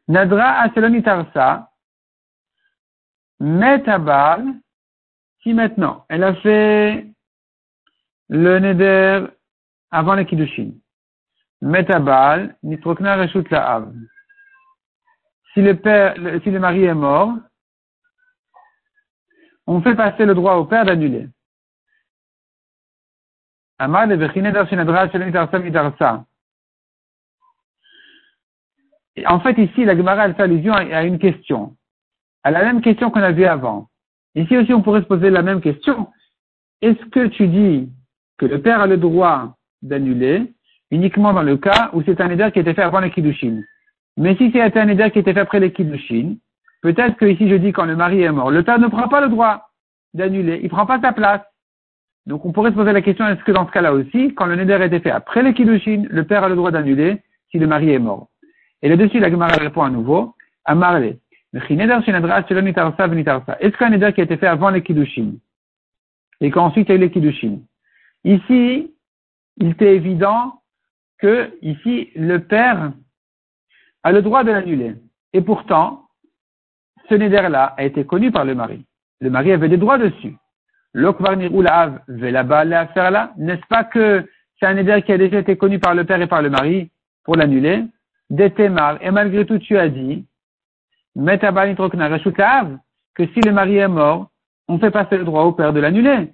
Nadra 0.09 0.61
Aselonitarsa, 0.61 1.71
Metabal, 3.41 4.45
si 5.43 5.53
maintenant? 5.53 6.07
Elle 6.09 6.25
a 6.25 6.35
fait 6.37 7.07
le 8.29 8.59
neder 8.59 9.27
avant 9.91 10.15
les 10.15 10.25
kiddushin. 10.25 10.73
Metabal, 11.61 12.57
nitrokna 12.63 13.17
reshut 13.17 13.51
la 13.51 13.85
Si 15.53 15.61
si 15.63 16.51
le 16.51 16.59
mari 16.61 16.85
est 16.85 16.95
mort, 16.95 17.35
on 19.67 19.81
fait 19.83 19.95
passer 19.95 20.25
le 20.25 20.35
droit 20.35 20.55
au 20.55 20.65
père 20.65 20.85
d'annuler. 20.85 21.29
En 29.27 29.41
fait, 29.41 29.59
ici, 29.59 29.85
la 29.85 29.97
Gemara, 29.97 30.27
elle 30.27 30.35
fait 30.35 30.43
allusion 30.43 30.73
à 30.75 31.03
une 31.05 31.19
question. 31.19 31.77
À 32.43 32.51
la 32.51 32.63
même 32.65 32.81
question 32.81 33.11
qu'on 33.11 33.23
a 33.23 33.33
vue 33.33 33.45
avant. 33.45 33.89
Ici 34.35 34.57
aussi, 34.57 34.73
on 34.73 34.83
pourrait 34.83 35.03
se 35.03 35.07
poser 35.07 35.31
la 35.31 35.43
même 35.43 35.61
question. 35.61 36.09
Est-ce 36.81 37.05
que 37.07 37.27
tu 37.27 37.49
dis 37.49 37.91
que 38.39 38.47
le 38.47 38.61
père 38.61 38.81
a 38.81 38.87
le 38.87 38.99
droit 38.99 39.57
d'annuler 39.83 40.53
uniquement 40.91 41.33
dans 41.33 41.43
le 41.43 41.57
cas 41.57 41.91
où 41.93 42.03
c'est 42.03 42.21
un 42.21 42.31
éder 42.31 42.51
qui 42.53 42.61
été 42.61 42.75
fait 42.75 42.83
avant 42.83 43.01
les 43.01 43.11
Kiddushin. 43.11 43.63
Mais 44.17 44.37
si 44.37 44.51
c'est 44.53 44.77
un 44.77 44.89
éder 44.89 45.11
qui 45.11 45.19
été 45.19 45.35
fait 45.35 45.41
après 45.41 45.61
les 45.61 45.73
Kiddushin, 45.73 46.37
peut-être 46.83 47.17
que 47.17 47.25
ici 47.27 47.49
je 47.49 47.57
dis 47.57 47.73
quand 47.73 47.85
le 47.85 47.97
mari 47.97 48.23
est 48.23 48.33
mort, 48.33 48.51
le 48.51 48.63
père 48.63 48.79
ne 48.79 48.89
prend 48.89 49.09
pas 49.09 49.21
le 49.21 49.29
droit 49.29 49.71
d'annuler, 50.15 50.61
il 50.63 50.69
prend 50.69 50.87
pas 50.87 51.01
sa 51.01 51.13
place. 51.13 51.43
Donc 52.27 52.45
on 52.45 52.53
pourrait 52.53 52.71
se 52.71 52.77
poser 52.77 52.93
la 52.93 53.03
question, 53.03 53.27
est-ce 53.29 53.43
que 53.45 53.53
dans 53.53 53.67
ce 53.67 53.73
cas-là 53.73 53.93
aussi, 53.93 54.35
quand 54.35 54.47
le 54.47 54.57
neder 54.57 54.75
a 54.75 54.87
été 54.87 55.01
fait 55.01 55.11
après 55.11 55.43
les 55.43 55.55
Kiddushin, 55.55 56.05
le 56.09 56.25
père 56.25 56.45
a 56.45 56.49
le 56.49 56.57
droit 56.57 56.71
d'annuler 56.71 57.23
si 57.51 57.59
le 57.59 57.67
mari 57.67 57.91
est 57.91 57.99
mort? 57.99 58.29
Et 58.83 58.89
là-dessus, 58.89 59.21
la 59.21 59.31
Gemara 59.31 59.57
répond 59.57 59.83
à 59.83 59.91
nouveau, 59.91 60.35
à 60.65 60.75
Marley. 60.75 61.19
Est-ce 61.55 61.69
qu'un 63.79 63.91
neder 63.91 64.13
qui 64.13 64.21
a 64.21 64.25
été 64.25 64.37
fait 64.37 64.47
avant 64.47 64.71
les 64.71 64.83
Kiddushin 64.83 65.33
et 66.41 66.51
qu'ensuite 66.51 66.89
il 66.89 66.93
y 66.93 66.95
a 66.95 66.97
eu 66.97 67.01
les 67.01 67.11
Kiddushin, 67.11 67.61
Ici, 68.25 68.93
il 69.59 69.69
était 69.69 69.95
évident 69.95 70.61
que, 71.19 71.57
ici, 71.63 72.11
le 72.17 72.39
père 72.39 72.93
a 74.03 74.13
le 74.13 74.21
droit 74.21 74.43
de 74.43 74.51
l'annuler. 74.51 74.97
Et 75.33 75.41
pourtant, 75.41 76.06
ce 77.09 77.15
neder-là 77.15 77.75
a 77.77 77.85
été 77.85 78.05
connu 78.05 78.31
par 78.31 78.45
le 78.45 78.55
mari. 78.55 78.85
Le 79.21 79.31
mari 79.31 79.53
avait 79.53 79.69
des 79.69 79.77
droits 79.77 79.99
dessus. 79.99 80.37
N'est-ce 80.95 81.13
pas 83.69 83.85
que 83.85 84.29
c'est 84.59 84.67
un 84.67 84.75
neder 84.75 85.03
qui 85.03 85.13
a 85.13 85.19
déjà 85.19 85.39
été 85.39 85.57
connu 85.57 85.79
par 85.79 85.95
le 85.95 86.05
père 86.05 86.21
et 86.21 86.27
par 86.27 86.43
le 86.43 86.51
mari 86.51 86.91
pour 87.25 87.37
l'annuler? 87.37 87.85
Détémar. 88.31 88.99
Et 89.03 89.11
malgré 89.11 89.45
tout, 89.45 89.59
tu 89.59 89.79
as 89.79 89.89
dit, 89.89 90.25
que 93.15 93.27
si 93.27 93.41
le 93.41 93.53
mari 93.53 93.77
est 93.77 93.89
mort, 93.89 94.31
on 94.69 94.79
fait 94.79 94.91
passer 94.91 95.17
le 95.17 95.25
droit 95.25 95.45
au 95.45 95.53
père 95.53 95.73
de 95.73 95.81
l'annuler. 95.81 96.33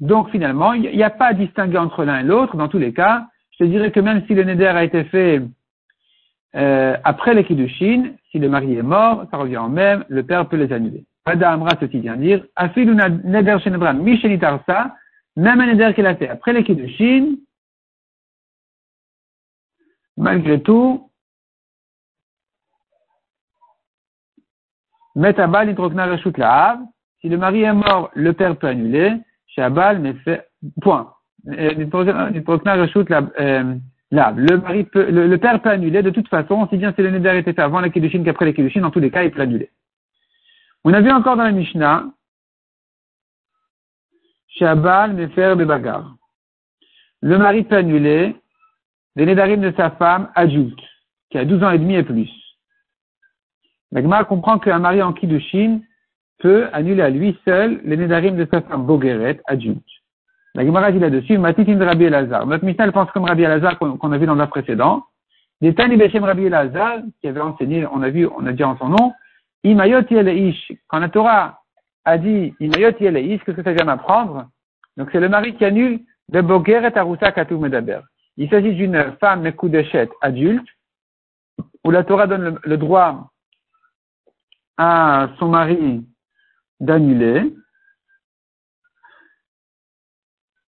Donc 0.00 0.30
finalement, 0.30 0.72
il 0.72 0.82
n'y 0.82 1.02
a 1.02 1.10
pas 1.10 1.26
à 1.26 1.32
distinguer 1.32 1.78
entre 1.78 2.04
l'un 2.04 2.20
et 2.20 2.22
l'autre. 2.22 2.56
Dans 2.56 2.68
tous 2.68 2.78
les 2.78 2.92
cas, 2.92 3.26
je 3.52 3.64
te 3.64 3.68
dirais 3.68 3.90
que 3.90 4.00
même 4.00 4.24
si 4.26 4.34
le 4.34 4.44
neder 4.44 4.66
a 4.66 4.84
été 4.84 5.04
fait 5.04 5.42
euh, 6.54 6.96
après 7.04 7.34
les 7.34 7.68
Chine, 7.68 8.16
si 8.30 8.38
le 8.38 8.48
mari 8.48 8.76
est 8.76 8.82
mort, 8.82 9.26
ça 9.30 9.36
revient 9.38 9.56
en 9.56 9.68
même, 9.68 10.04
le 10.08 10.22
père 10.22 10.48
peut 10.48 10.56
les 10.56 10.72
annuler. 10.72 11.04
Ada 11.24 11.52
Amra, 11.52 11.76
ceci 11.80 12.00
vient 12.00 12.16
dire, 12.16 12.44
Afilu 12.56 12.94
neder 12.94 13.58
shenebran 13.60 13.94
mishenitarsa, 13.94 14.94
même 15.36 15.60
un 15.60 15.66
neder 15.66 15.94
qu'il 15.94 16.06
a 16.06 16.16
fait 16.16 16.28
après 16.28 16.52
les 16.52 16.88
Chine, 16.96 17.38
malgré 20.16 20.60
tout, 20.60 21.08
Metabal 25.14 25.68
nitrokna 25.68 26.06
reshut 26.06 26.36
la'av, 26.38 26.80
si 27.20 27.28
le 27.28 27.36
mari 27.36 27.62
est 27.62 27.72
mort, 27.72 28.10
le 28.14 28.32
père 28.32 28.56
peut 28.56 28.68
annuler, 28.68 29.12
Shabal, 29.46 29.98
mais 30.00 30.14
fait, 30.14 30.48
point. 30.80 31.12
Euh, 31.48 31.74
nitrokna 31.74 32.74
reshut 32.74 33.10
euh, 33.10 33.74
la'av. 34.12 34.38
Le 34.38 34.58
mari 34.58 34.84
peut, 34.84 35.10
le, 35.10 35.36
père 35.38 35.60
peut 35.60 35.70
annuler 35.70 36.02
de 36.02 36.10
toute 36.10 36.28
façon, 36.28 36.68
si 36.68 36.76
bien 36.76 36.92
si 36.92 37.02
le 37.02 37.10
neder 37.10 37.38
était 37.38 37.52
fait 37.52 37.62
avant 37.62 37.80
la 37.80 37.88
Kiddushin 37.88 38.22
qu'après 38.22 38.44
la 38.44 38.52
Kiddushin, 38.52 38.82
dans 38.82 38.90
tous 38.90 39.00
les 39.00 39.10
cas, 39.10 39.24
il 39.24 39.32
peut 39.32 39.40
annuler. 39.40 39.70
On 40.84 40.92
a 40.92 41.00
vu 41.00 41.10
encore 41.10 41.36
dans 41.36 41.44
la 41.44 41.52
Mishnah, 41.52 42.04
Shabal, 44.48 45.14
Mefer, 45.14 45.54
Bebagar. 45.56 46.14
Le 47.20 47.38
mari 47.38 47.64
peut 47.64 47.76
annuler 47.76 48.36
les 49.16 49.26
Nédarim 49.26 49.60
de 49.60 49.72
sa 49.76 49.90
femme 49.92 50.30
adulte, 50.34 50.80
qui 51.30 51.38
a 51.38 51.44
12 51.44 51.62
ans 51.62 51.70
et 51.70 51.78
demi 51.78 51.94
et 51.94 52.02
plus. 52.02 52.30
L'Agma 53.92 54.24
comprend 54.24 54.58
qu'un 54.58 54.78
mari 54.78 55.02
en 55.02 55.12
Kiddushin 55.12 55.80
peut 56.38 56.68
annuler 56.72 57.02
à 57.02 57.10
lui 57.10 57.38
seul 57.44 57.80
les 57.84 57.96
Nédarim 57.96 58.36
de 58.36 58.46
sa 58.50 58.60
femme 58.62 58.84
Bogeret, 58.84 59.40
adulte. 59.46 60.01
La 60.54 60.64
Gemara 60.64 60.92
dit 60.92 60.98
là-dessus, 60.98 61.38
Matitin 61.38 61.76
de 61.76 61.84
Rabbi 61.84 62.04
Elazar. 62.04 62.46
Notre 62.46 62.64
Mishnah, 62.64 62.92
pense 62.92 63.10
comme 63.12 63.24
Rabbi 63.24 63.42
Elazar 63.42 63.78
qu'on 63.78 64.12
a 64.12 64.18
vu 64.18 64.26
dans 64.26 64.34
le 64.34 64.46
précédent. 64.46 65.04
Des 65.60 65.74
Tani 65.74 65.96
Beshem 65.96 66.24
Rabbi 66.24 66.44
Elazar, 66.44 66.98
qui 67.20 67.28
avait 67.28 67.40
enseigné, 67.40 67.86
on 67.86 68.02
a 68.02 68.10
vu, 68.10 68.26
on 68.26 68.44
a 68.46 68.52
dit 68.52 68.64
en 68.64 68.76
son 68.76 68.88
nom, 68.88 69.12
Imayot 69.64 70.02
Ish. 70.10 70.72
Quand 70.88 70.98
la 70.98 71.08
Torah 71.08 71.60
a 72.04 72.18
dit 72.18 72.54
Imayot 72.60 72.90
Ish, 73.00 73.42
qu'est-ce 73.44 73.56
que 73.56 73.62
ça 73.62 73.72
vient 73.72 73.86
m'apprendre? 73.86 74.48
Donc 74.96 75.08
c'est 75.12 75.20
le 75.20 75.28
mari 75.28 75.54
qui 75.54 75.64
annule 75.64 76.00
de 76.28 76.40
Bogeret 76.40 76.96
Arusa 76.98 77.32
Katou 77.32 77.58
Medaber. 77.58 78.00
Il 78.36 78.50
s'agit 78.50 78.74
d'une 78.74 79.16
femme 79.20 79.42
Mekudeshet 79.42 80.10
adulte, 80.20 80.66
où 81.84 81.90
la 81.90 82.04
Torah 82.04 82.26
donne 82.26 82.58
le 82.62 82.76
droit 82.76 83.30
à 84.76 85.28
son 85.38 85.48
mari 85.48 86.04
d'annuler. 86.80 87.54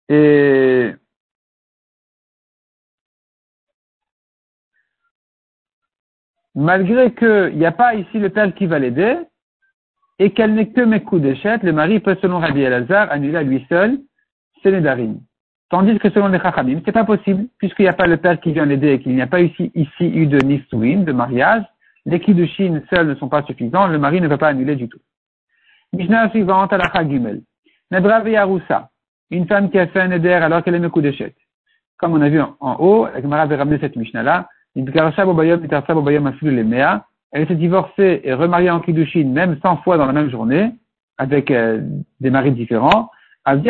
Et 0.08 0.92
malgré 6.54 7.12
qu'il 7.14 7.56
n'y 7.56 7.66
a 7.66 7.72
pas 7.72 7.94
ici 7.94 8.18
le 8.18 8.30
père 8.30 8.54
qui 8.54 8.66
va 8.66 8.78
l'aider, 8.78 9.18
et 10.18 10.30
qu'elle 10.32 10.54
n'est 10.54 10.70
que 10.70 10.80
mes 10.80 11.02
coups 11.02 11.22
d'échette, 11.22 11.62
le 11.62 11.72
mari 11.72 12.00
peut, 12.00 12.16
selon 12.22 12.38
Rabbi 12.38 12.62
Elazar, 12.62 13.10
annuler 13.10 13.36
à 13.36 13.42
lui 13.42 13.66
seul 13.68 13.98
ses 14.62 14.70
nédarim. 14.70 15.20
Tandis 15.68 15.98
que 15.98 16.10
selon 16.10 16.28
les 16.28 16.38
Chachamim, 16.38 16.80
c'est 16.84 16.92
pas 16.92 17.04
possible, 17.04 17.48
puisqu'il 17.58 17.82
n'y 17.82 17.88
a 17.88 17.92
pas 17.92 18.06
le 18.06 18.16
père 18.16 18.40
qui 18.40 18.52
vient 18.52 18.64
l'aider 18.64 18.92
et 18.92 19.00
qu'il 19.00 19.14
n'y 19.14 19.22
a 19.22 19.26
pas 19.26 19.40
ici, 19.40 19.72
ici 19.74 20.04
eu 20.04 20.26
de 20.26 20.38
nisuin, 20.38 21.02
de 21.02 21.12
mariage, 21.12 21.64
les 22.06 22.20
Chine 22.46 22.82
seuls 22.88 23.08
ne 23.08 23.14
sont 23.16 23.28
pas 23.28 23.42
suffisants, 23.42 23.88
le 23.88 23.98
mari 23.98 24.20
ne 24.20 24.28
peut 24.28 24.36
pas 24.36 24.48
annuler 24.48 24.76
du 24.76 24.88
tout. 24.88 25.00
Mishnah 25.92 26.30
suivante, 26.30 26.72
à 26.72 26.78
la 26.78 27.08
Gimel. 27.08 27.42
Nedra 27.90 28.28
Yaroussa, 28.28 28.90
une 29.30 29.46
femme 29.46 29.70
qui 29.70 29.78
a 29.78 29.86
fait 29.86 30.00
un 30.00 30.10
éder 30.10 30.32
alors 30.32 30.62
qu'elle 30.62 30.74
est 30.74 30.80
me 30.80 30.90
coup 30.90 31.00
d'échec. 31.00 31.34
Comme 31.98 32.12
on 32.12 32.20
a 32.20 32.28
vu 32.28 32.40
en, 32.40 32.76
haut, 32.78 33.06
la 33.06 33.22
Gemara 33.22 33.42
avait 33.42 33.56
ramené 33.56 33.78
cette 33.80 33.96
Mishnah-là, 33.96 34.48
elle 37.32 37.48
s'est 37.48 37.54
divorcée 37.54 38.20
et 38.24 38.34
remariée 38.34 38.70
en 38.70 38.80
Kiddushin 38.80 39.28
même 39.28 39.58
100 39.62 39.78
fois 39.78 39.96
dans 39.96 40.04
la 40.06 40.12
même 40.12 40.30
journée, 40.30 40.72
avec 41.18 41.50
euh, 41.50 41.80
des 42.20 42.30
maris 42.30 42.52
différents. 42.52 43.10
Le 43.46 43.62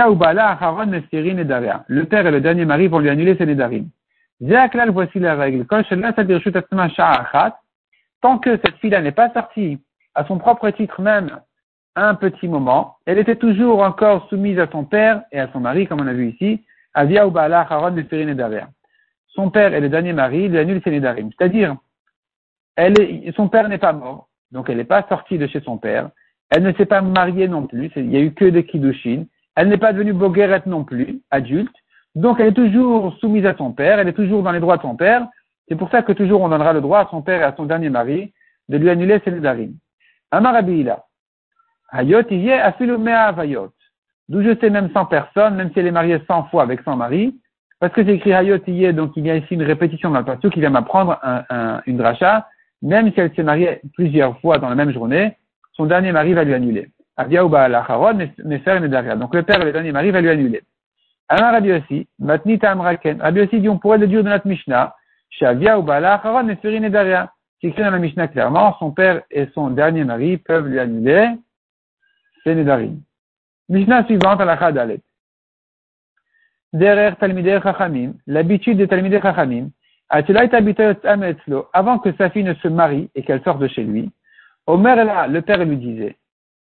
père 2.04 2.26
et 2.26 2.30
le 2.30 2.40
dernier 2.40 2.64
mari 2.64 2.88
vont 2.88 2.98
lui 2.98 3.10
annuler 3.10 3.36
ses 3.36 3.44
Nedarim. 3.46 3.88
Voici 4.40 5.18
la 5.18 5.34
règle. 5.34 5.66
Tant 5.66 5.82
que 8.38 8.58
cette 8.64 8.76
fille-là 8.76 9.02
n'est 9.02 9.12
pas 9.12 9.30
sortie 9.32 9.78
à 10.14 10.25
son 10.25 10.38
propre 10.38 10.70
titre 10.70 11.02
même 11.02 11.40
un 11.97 12.15
petit 12.15 12.47
moment, 12.47 12.99
elle 13.07 13.19
était 13.19 13.37
toujours 13.37 13.83
encore 13.83 14.29
soumise 14.29 14.59
à 14.59 14.69
son 14.71 14.85
père 14.85 15.23
et 15.33 15.41
à 15.41 15.50
son 15.53 15.61
mari, 15.61 15.87
comme 15.87 16.00
on 16.00 16.07
a 16.07 16.12
vu 16.12 16.29
ici, 16.29 16.62
Avia 16.93 17.26
ou 17.26 17.31
Baala 17.31 17.67
Haron 17.69 17.97
Son 19.29 19.50
père 19.50 19.75
et 19.75 19.81
le 19.81 19.88
dernier 19.88 20.12
mari 20.12 20.49
lui 20.49 20.59
annulent 20.59 20.83
ses 20.85 20.91
Nedarim. 20.91 21.31
C'est-à-dire, 21.37 21.76
elle 22.76 23.00
est, 23.00 23.35
son 23.35 23.49
père 23.49 23.69
n'est 23.69 23.79
pas 23.79 23.95
mort, 23.95 24.29
donc 24.53 24.69
elle 24.69 24.76
n'est 24.76 24.85
pas 24.85 25.07
sortie 25.09 25.38
de 25.38 25.47
chez 25.47 25.61
son 25.61 25.79
père. 25.79 26.11
Elle 26.50 26.62
ne 26.62 26.73
s'est 26.75 26.87
pas 26.87 27.00
mariée 27.00 27.49
non 27.49 27.67
plus, 27.67 27.91
il 27.97 28.09
n'y 28.09 28.17
a 28.17 28.21
eu 28.21 28.33
que 28.33 28.45
des 28.45 28.65
Kiddushin. 28.65 29.25
Elle 29.57 29.69
n'est 29.69 29.79
pas 29.79 29.95
devenue 29.95 30.12
Bogueret 30.12 30.62
non 30.67 30.85
plus, 30.85 31.21
adulte. 31.31 31.75
Donc 32.15 32.41
elle 32.41 32.49
est 32.49 32.53
toujours 32.53 33.17
soumise 33.19 33.47
à 33.47 33.57
son 33.57 33.73
père, 33.73 33.99
elle 33.99 34.09
est 34.09 34.12
toujours 34.12 34.43
dans 34.43 34.53
les 34.53 34.61
droits 34.61 34.76
de 34.76 34.83
son 34.83 34.97
père. 34.97 35.26
C'est 35.69 35.76
pour 35.76 35.91
ça 35.91 36.03
que 36.03 36.12
toujours 36.12 36.43
on 36.43 36.50
donnera 36.50 36.75
le 36.75 36.83
droit 36.83 37.00
à 37.00 37.09
son 37.11 37.23
père 37.23 37.41
et 37.41 37.45
à 37.45 37.55
son 37.57 37.65
dernier 37.65 37.88
mari 37.88 38.33
de 38.69 38.76
lui 38.76 38.91
annuler 38.91 39.21
ses 39.25 39.31
Nedarim. 39.31 39.73
Amarabila. 40.31 41.05
Hayot 41.93 42.23
avayot. 43.09 43.73
D'où 44.28 44.43
je 44.43 44.57
sais 44.61 44.71
même 44.71 44.90
100 44.93 45.07
personnes, 45.07 45.55
même 45.55 45.71
si 45.73 45.78
elle 45.78 45.87
est 45.87 45.93
mariée 45.93 46.21
100 46.26 46.45
fois 46.45 46.62
avec 46.62 46.81
son 46.83 46.97
mari, 46.97 47.38
parce 47.78 47.93
que 47.93 48.05
c'est 48.05 48.14
écrit 48.14 48.33
Hayot 48.33 48.59
donc 48.93 49.12
il 49.16 49.26
y 49.26 49.31
a 49.31 49.37
ici 49.37 49.55
une 49.55 49.62
répétition 49.62 50.11
dans 50.11 50.19
le 50.21 50.25
passage 50.25 50.50
qui 50.50 50.61
vient 50.61 50.71
m'apprendre 50.71 51.19
un, 51.23 51.81
une 51.87 51.97
dracha, 51.99 52.49
même 52.83 53.12
si 53.12 53.21
elle 53.21 53.35
s'est 53.35 53.43
mariée 53.43 53.81
plusieurs 53.95 54.38
fois 54.40 54.59
dans 54.59 54.69
la 54.69 54.75
même 54.75 54.93
journée, 54.93 55.37
son 55.73 55.87
dernier 55.87 56.12
mari 56.12 56.33
va 56.33 56.45
lui 56.45 56.55
annuler. 56.55 56.88
Donc 57.19 57.28
le 59.35 59.43
père 59.43 59.61
et 59.61 59.64
le 59.64 59.73
dernier 59.73 59.93
mari 59.93 60.11
va 60.11 60.21
lui 60.21 60.31
annuler. 60.31 60.62
Alors 61.28 61.52
Rabbi 61.52 61.73
aussi, 61.73 62.07
Matnita 62.19 62.73
Amraken, 62.73 63.21
Rabbi 63.21 63.40
aussi 63.40 63.61
dit 63.61 63.69
on 63.69 63.78
pourrait 63.78 63.99
le 63.99 64.07
dire 64.07 64.23
de 64.23 64.28
notre 64.28 64.47
Mishnah, 64.47 64.95
Shavia 65.31 65.78
ou 65.78 65.83
Bala 65.83 66.14
Acharon, 66.14 66.45
Neferin 66.45 66.83
et. 66.83 67.26
C'est 67.61 67.69
écrit 67.69 67.83
dans 67.83 67.90
la 67.90 67.99
Mishnah 67.99 68.28
clairement, 68.28 68.76
son 68.78 68.90
père 68.90 69.23
et 69.31 69.49
son 69.55 69.71
dernier 69.71 70.05
mari 70.05 70.37
peuvent 70.37 70.66
lui 70.66 70.78
annuler 70.78 71.31
c'est 72.47 72.55
Nedarim. 72.55 73.00
Mishnah 73.69 74.05
suivante 74.05 74.41
à 74.41 74.45
la 74.45 74.57
Chadalet. 74.57 75.00
Derrière 76.73 77.19
Talmidei 77.19 77.59
Chachamim, 77.61 78.15
l'habitude 78.29 78.79
de 78.79 78.87
Talmidei 78.87 79.21
Chachamim, 79.21 79.71
avant 80.09 81.99
que 81.99 82.12
sa 82.12 82.31
fille 82.31 82.45
ne 82.45 82.55
se 82.55 82.69
marie 82.69 83.11
et 83.17 83.25
qu'elle 83.25 83.43
sorte 83.43 83.59
de 83.59 83.67
chez 83.67 83.83
lui, 83.83 84.12
Omer 84.67 85.05
là, 85.05 85.26
le 85.26 85.43
père 85.43 85.65
lui 85.65 85.76
disait, 85.76 86.17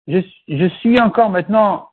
je, 0.08 0.68
suis 0.80 1.00
encore 1.00 1.30
maintenant 1.30 1.90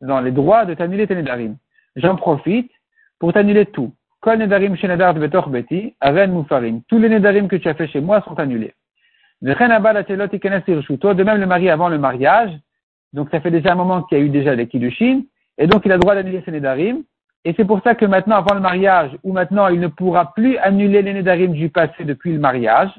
dans 0.00 0.20
les 0.20 0.30
droits 0.30 0.64
de 0.64 0.72
t'annuler 0.72 1.06
tes 1.06 1.16
Nedarim. 1.16 1.56
J'en 1.96 2.16
profite 2.16 2.70
pour 3.18 3.34
t'annuler 3.34 3.66
tout. 3.66 3.92
Kol 4.20 4.38
Nedarim 4.38 4.74
Shenedar 4.76 5.14
Betor 5.14 5.50
Beti, 5.50 5.94
Aren 6.00 6.32
Mufarim. 6.32 6.82
Tous 6.88 6.98
les 6.98 7.10
Nedarim 7.10 7.48
que 7.48 7.56
tu 7.56 7.68
as 7.68 7.74
fait 7.74 7.88
chez 7.88 8.00
moi 8.00 8.22
sont 8.22 8.38
annulés. 8.38 8.74
De 9.40 11.22
même 11.22 11.40
le 11.40 11.46
mari 11.46 11.70
avant 11.70 11.88
le 11.88 11.98
mariage, 11.98 12.50
donc 13.12 13.30
ça 13.30 13.40
fait 13.40 13.50
déjà 13.50 13.72
un 13.72 13.76
moment 13.76 14.02
qu'il 14.02 14.18
y 14.18 14.20
a 14.20 14.24
eu 14.24 14.28
déjà 14.28 14.56
des 14.56 14.66
kiddushin, 14.66 15.22
et 15.58 15.66
donc 15.66 15.82
il 15.84 15.92
a 15.92 15.94
le 15.94 16.00
droit 16.00 16.14
d'annuler 16.14 16.42
ses 16.44 16.50
nedarim, 16.50 17.04
et 17.44 17.54
c'est 17.56 17.64
pour 17.64 17.80
ça 17.82 17.94
que 17.94 18.04
maintenant, 18.04 18.36
avant 18.36 18.54
le 18.54 18.60
mariage, 18.60 19.16
ou 19.22 19.32
maintenant 19.32 19.68
il 19.68 19.80
ne 19.80 19.86
pourra 19.86 20.34
plus 20.34 20.56
annuler 20.58 21.02
les 21.02 21.14
nedarim 21.14 21.52
du 21.52 21.70
passé 21.70 22.04
depuis 22.04 22.32
le 22.32 22.38
mariage, 22.38 22.90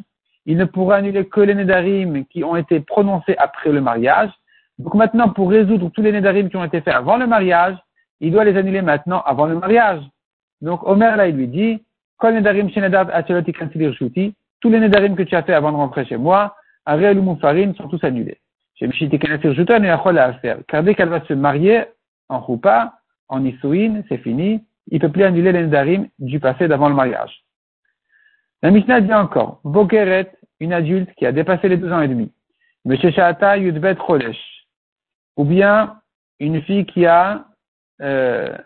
il 0.45 0.57
ne 0.57 0.65
pourra 0.65 0.95
annuler 0.97 1.25
que 1.25 1.41
les 1.41 1.53
nedarim 1.53 2.25
qui 2.25 2.43
ont 2.43 2.55
été 2.55 2.79
prononcés 2.79 3.35
après 3.37 3.71
le 3.71 3.81
mariage. 3.81 4.31
Donc 4.79 4.95
maintenant, 4.95 5.29
pour 5.29 5.49
résoudre 5.49 5.89
tous 5.89 6.01
les 6.01 6.11
nedarim 6.11 6.49
qui 6.49 6.55
ont 6.55 6.63
été 6.63 6.81
faits 6.81 6.95
avant 6.95 7.17
le 7.17 7.27
mariage, 7.27 7.75
il 8.21 8.31
doit 8.31 8.45
les 8.45 8.57
annuler 8.57 8.81
maintenant 8.81 9.21
avant 9.25 9.45
le 9.45 9.55
mariage. 9.55 10.01
Donc 10.61 10.87
Omer 10.87 11.15
là, 11.17 11.27
il 11.27 11.35
lui 11.35 11.47
dit, 11.47 11.83
tous 14.61 14.69
les 14.69 14.79
nedarim 14.79 15.15
que 15.15 15.23
tu 15.23 15.35
as 15.35 15.43
fait 15.43 15.53
avant 15.53 15.71
de 15.71 15.77
rentrer 15.77 16.05
chez 16.05 16.17
moi, 16.17 16.55
Ariel 16.85 17.19
ou 17.19 17.23
Moufarim, 17.23 17.75
sont 17.75 17.87
tous 17.87 18.03
annulés. 18.03 18.39
Car 18.79 20.83
dès 20.83 20.95
qu'elle 20.95 21.09
va 21.09 21.25
se 21.25 21.33
marier 21.33 21.83
en 22.29 22.45
Choupa, 22.45 22.99
en 23.27 23.43
Issouin, 23.43 24.03
c'est 24.07 24.19
fini, 24.19 24.63
il 24.87 24.95
ne 24.95 24.99
peut 24.99 25.11
plus 25.11 25.23
annuler 25.23 25.51
les 25.51 25.63
nedarim 25.63 26.07
du 26.19 26.39
passé 26.39 26.67
d'avant 26.67 26.89
le 26.89 26.95
mariage. 26.95 27.43
La 28.61 28.71
Mishnah 28.71 29.01
dit 29.01 29.13
encore, 29.13 29.61
Bokeret, 29.63 30.31
une 30.59 30.73
adulte 30.73 31.13
qui 31.15 31.25
a 31.25 31.31
dépassé 31.31 31.69
les 31.69 31.77
12 31.77 31.91
ans 31.91 32.01
et 32.01 32.07
demi. 32.07 32.31
Shata 33.11 33.57
Yudbet 33.57 33.97
Chodesh. 34.05 34.37
Ou 35.37 35.45
bien, 35.45 35.99
une 36.39 36.61
fille 36.63 36.85
qui 36.85 37.05
a, 37.05 37.45
euh, 38.01 38.57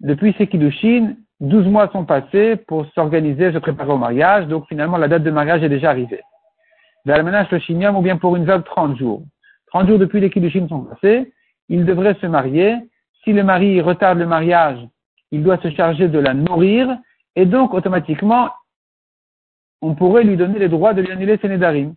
depuis 0.00 0.34
ses 0.38 0.46
Kiddushin, 0.46 1.16
12 1.40 1.66
mois 1.68 1.88
sont 1.90 2.04
passés 2.04 2.56
pour 2.56 2.86
s'organiser, 2.94 3.52
se 3.52 3.58
préparer 3.58 3.92
au 3.92 3.98
mariage, 3.98 4.46
donc 4.46 4.66
finalement 4.68 4.98
la 4.98 5.08
date 5.08 5.22
de 5.22 5.30
mariage 5.30 5.62
est 5.62 5.68
déjà 5.68 5.90
arrivée. 5.90 6.20
Vers 7.06 7.22
le 7.22 7.30
le 7.30 7.96
ou 7.96 8.02
bien 8.02 8.18
pour 8.18 8.36
une 8.36 8.44
veuve 8.44 8.62
30 8.62 8.98
jours. 8.98 9.22
30 9.68 9.88
jours 9.88 9.98
depuis 9.98 10.20
les 10.20 10.30
Kiddushin 10.30 10.68
sont 10.68 10.82
passés, 10.82 11.32
il 11.68 11.86
devrait 11.86 12.16
se 12.20 12.26
marier. 12.26 12.76
Si 13.24 13.32
le 13.32 13.42
mari 13.42 13.80
retarde 13.80 14.18
le 14.18 14.26
mariage, 14.26 14.78
il 15.30 15.42
doit 15.42 15.58
se 15.58 15.70
charger 15.70 16.08
de 16.08 16.18
la 16.18 16.34
nourrir, 16.34 16.98
et 17.36 17.46
donc 17.46 17.72
automatiquement, 17.72 18.50
on 19.80 19.94
pourrait 19.94 20.24
lui 20.24 20.36
donner 20.36 20.58
le 20.58 20.68
droit 20.68 20.92
de 20.92 21.00
lui 21.00 21.12
annuler 21.12 21.38
ses 21.40 21.48
nédarim. 21.48 21.94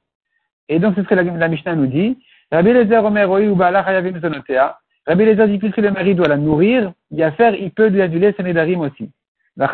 Et 0.70 0.80
donc, 0.80 0.94
c'est 0.96 1.04
ce 1.04 1.08
que 1.08 1.16
la, 1.16 1.48
Mishnah 1.50 1.76
nous 1.76 1.88
dit. 1.88 2.18
Rabbi 2.52 2.72
Lezer 2.72 3.04
Omer 3.04 3.30
ou 3.30 3.56
Rabbi 3.56 5.26
Lezer 5.26 5.48
dit 5.48 5.58
puisque 5.58 5.78
le 5.78 5.92
mari 5.92 6.16
doit 6.16 6.30
la 6.30 6.38
nourrir, 6.38 6.94
il 7.12 7.22
a 7.22 7.32
faire, 7.34 7.56
il 7.56 7.72
peut 7.72 7.88
lui 7.88 8.02
annuler 8.02 8.34
ses 8.38 8.44
nédarim 8.44 8.80
aussi. 8.80 9.12
Les 9.58 9.68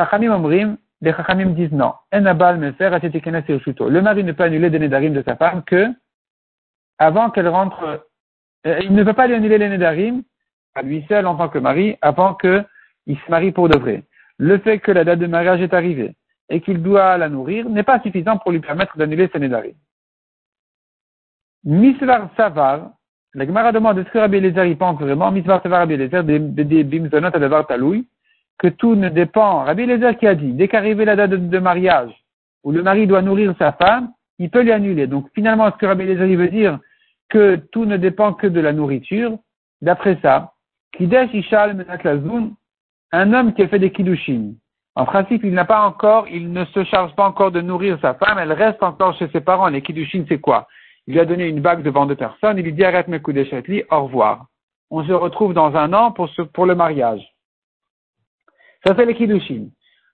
Chachamim 1.13 1.51
disent 1.51 1.71
non. 1.71 1.93
Le 2.11 3.99
mari 4.01 4.23
ne 4.23 4.31
peut 4.33 4.43
annuler 4.43 4.69
des 4.69 4.79
nédarim 4.79 5.13
de 5.13 5.23
sa 5.23 5.35
femme 5.37 5.63
que 5.63 5.87
avant 6.97 7.29
qu'elle 7.29 7.47
rentre, 7.47 8.05
euh, 8.67 8.79
il 8.83 8.93
ne 8.93 9.03
peut 9.03 9.13
pas 9.13 9.27
lui 9.27 9.35
annuler 9.35 9.57
les 9.57 9.69
nédarim 9.69 10.23
à 10.75 10.81
lui 10.81 11.05
seul 11.07 11.25
en 11.25 11.35
tant 11.35 11.47
que 11.47 11.59
mari 11.59 11.97
avant 12.01 12.35
qu'il 12.35 12.65
se 13.07 13.31
marie 13.31 13.53
pour 13.53 13.69
de 13.69 13.77
vrai. 13.77 14.03
Le 14.37 14.57
fait 14.57 14.79
que 14.79 14.91
la 14.91 15.05
date 15.05 15.19
de 15.19 15.27
mariage 15.27 15.61
est 15.61 15.73
arrivée 15.73 16.15
et 16.49 16.59
qu'il 16.59 16.83
doit 16.83 17.17
la 17.17 17.29
nourrir 17.29 17.69
n'est 17.69 17.83
pas 17.83 18.01
suffisant 18.01 18.37
pour 18.37 18.51
lui 18.51 18.59
permettre 18.59 18.97
d'annuler 18.97 19.29
ses 19.31 19.39
nédarim. 19.39 19.75
Misvar 21.63 22.29
Savar, 22.35 22.91
la 23.33 23.45
Gemara 23.45 23.71
demande 23.71 23.99
est-ce 23.99 24.09
que 24.09 24.17
Rabbi 24.17 24.37
Eliezer 24.37 24.65
y 24.65 24.75
pense 24.75 24.99
vraiment 24.99 25.31
Misvar 25.31 25.61
Savar 25.61 25.79
Rabbi 25.79 25.93
Eliezer, 25.93 26.25
des 26.25 26.39
bimzonot 26.83 27.31
que 28.59 28.67
tout 28.67 28.95
ne 28.95 29.09
dépend. 29.09 29.63
Rabbi 29.63 29.83
Eliezer 29.83 30.17
qui 30.17 30.27
a 30.27 30.35
dit, 30.35 30.53
dès 30.53 30.67
qu'arrive 30.67 31.01
la 31.01 31.15
date 31.15 31.31
de, 31.31 31.59
mariage, 31.59 32.11
où 32.63 32.71
le 32.71 32.83
mari 32.83 33.07
doit 33.07 33.21
nourrir 33.21 33.55
sa 33.57 33.71
femme, 33.71 34.11
il 34.37 34.49
peut 34.51 34.61
lui 34.61 34.71
annuler. 34.71 35.07
Donc 35.07 35.27
finalement, 35.33 35.67
est-ce 35.67 35.77
que 35.77 35.85
Rabbi 35.85 36.03
Eliezer 36.03 36.35
veut 36.35 36.49
dire 36.49 36.77
que 37.29 37.55
tout 37.71 37.85
ne 37.85 37.97
dépend 37.97 38.33
que 38.33 38.47
de 38.47 38.59
la 38.59 38.73
nourriture? 38.73 39.37
D'après 39.81 40.19
ça, 40.21 40.53
Kidesh 40.97 41.33
Ishal 41.33 41.75
Menat 41.75 41.97
un 43.11 43.33
homme 43.33 43.53
qui 43.53 43.63
a 43.63 43.67
fait 43.67 43.79
des 43.79 43.91
kiddushin. 43.91 44.53
En 44.95 45.05
principe, 45.05 45.43
il 45.43 45.53
n'a 45.53 45.65
pas 45.65 45.81
encore, 45.81 46.27
il 46.27 46.51
ne 46.51 46.65
se 46.65 46.83
charge 46.83 47.15
pas 47.15 47.25
encore 47.25 47.51
de 47.51 47.61
nourrir 47.61 47.97
sa 48.01 48.13
femme, 48.13 48.37
elle 48.37 48.53
reste 48.53 48.83
encore 48.83 49.17
chez 49.17 49.29
ses 49.29 49.41
parents. 49.41 49.67
Les 49.69 49.81
kiddushin, 49.81 50.25
c'est 50.27 50.39
quoi? 50.39 50.67
Il 51.07 51.13
lui 51.13 51.19
a 51.19 51.25
donné 51.25 51.47
une 51.47 51.61
bague 51.61 51.81
devant 51.81 52.05
deux 52.05 52.15
personnes, 52.15 52.57
il 52.57 52.63
lui 52.63 52.73
dit 52.73 52.83
arrête 52.83 53.07
mes 53.07 53.19
coups 53.19 53.37
au 53.89 54.03
revoir. 54.03 54.45
On 54.91 55.03
se 55.03 55.11
retrouve 55.11 55.53
dans 55.53 55.75
un 55.75 55.93
an 55.93 56.11
pour 56.11 56.65
le 56.65 56.75
mariage. 56.75 57.25
Ça 58.85 58.95
fait 58.95 59.05
les. 59.05 59.69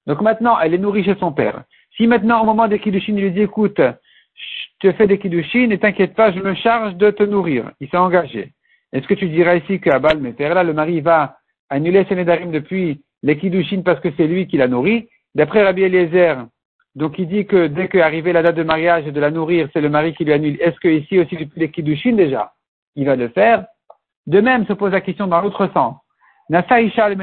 Donc 0.07 0.21
maintenant, 0.21 0.59
elle 0.59 0.73
est 0.73 0.77
nourrie 0.77 1.03
chez 1.03 1.15
son 1.15 1.31
père. 1.31 1.63
Si 1.95 2.07
maintenant, 2.07 2.41
au 2.41 2.45
moment 2.45 2.67
des 2.67 2.79
Kiddushin, 2.79 3.13
il 3.15 3.23
lui 3.23 3.31
dit, 3.31 3.41
écoute, 3.41 3.79
je 3.79 4.87
te 4.87 4.91
fais 4.93 5.07
des 5.07 5.17
Kiddushin 5.17 5.69
et 5.71 5.77
t'inquiète 5.77 6.13
pas, 6.13 6.31
je 6.31 6.39
me 6.39 6.53
charge 6.55 6.95
de 6.95 7.09
te 7.11 7.23
nourrir. 7.23 7.71
Il 7.79 7.89
s'est 7.89 7.97
engagé. 7.97 8.53
Est-ce 8.91 9.07
que 9.07 9.13
tu 9.13 9.27
diras 9.29 9.55
ici 9.55 9.79
qu'à 9.79 9.99
Bal 9.99 10.21
là, 10.21 10.63
le 10.63 10.73
mari 10.73 11.01
va 11.01 11.37
annuler 11.69 12.05
ses 12.07 12.15
Nédarim 12.15 12.51
depuis 12.51 13.01
les 13.23 13.35
parce 13.83 13.99
que 13.99 14.09
c'est 14.15 14.27
lui 14.27 14.47
qui 14.47 14.57
l'a 14.57 14.67
nourri? 14.67 15.09
D'après 15.33 15.63
Rabbi 15.63 15.83
Eliezer, 15.83 16.45
donc 16.95 17.19
il 17.19 17.27
dit 17.27 17.45
que 17.45 17.67
dès 17.67 17.89
qu'arrivée 17.89 18.31
la 18.31 18.41
date 18.41 18.55
de 18.55 18.63
mariage 18.63 19.05
et 19.07 19.11
de 19.11 19.19
la 19.19 19.31
nourrir, 19.31 19.67
c'est 19.73 19.81
le 19.81 19.89
mari 19.89 20.13
qui 20.13 20.23
lui 20.23 20.31
annule. 20.31 20.57
Est-ce 20.61 20.79
que 20.79 20.87
ici 20.87 21.19
aussi 21.19 21.35
depuis 21.35 21.59
les 21.59 22.11
déjà, 22.13 22.53
il 22.95 23.05
va 23.05 23.15
le 23.15 23.27
faire? 23.29 23.65
De 24.27 24.39
même 24.39 24.65
se 24.65 24.73
pose 24.73 24.93
la 24.93 25.01
question 25.01 25.27
dans 25.27 25.41
l'autre 25.41 25.69
sens. 25.73 25.95
Nasa 26.49 26.79
Isha 26.81 27.05
al 27.05 27.17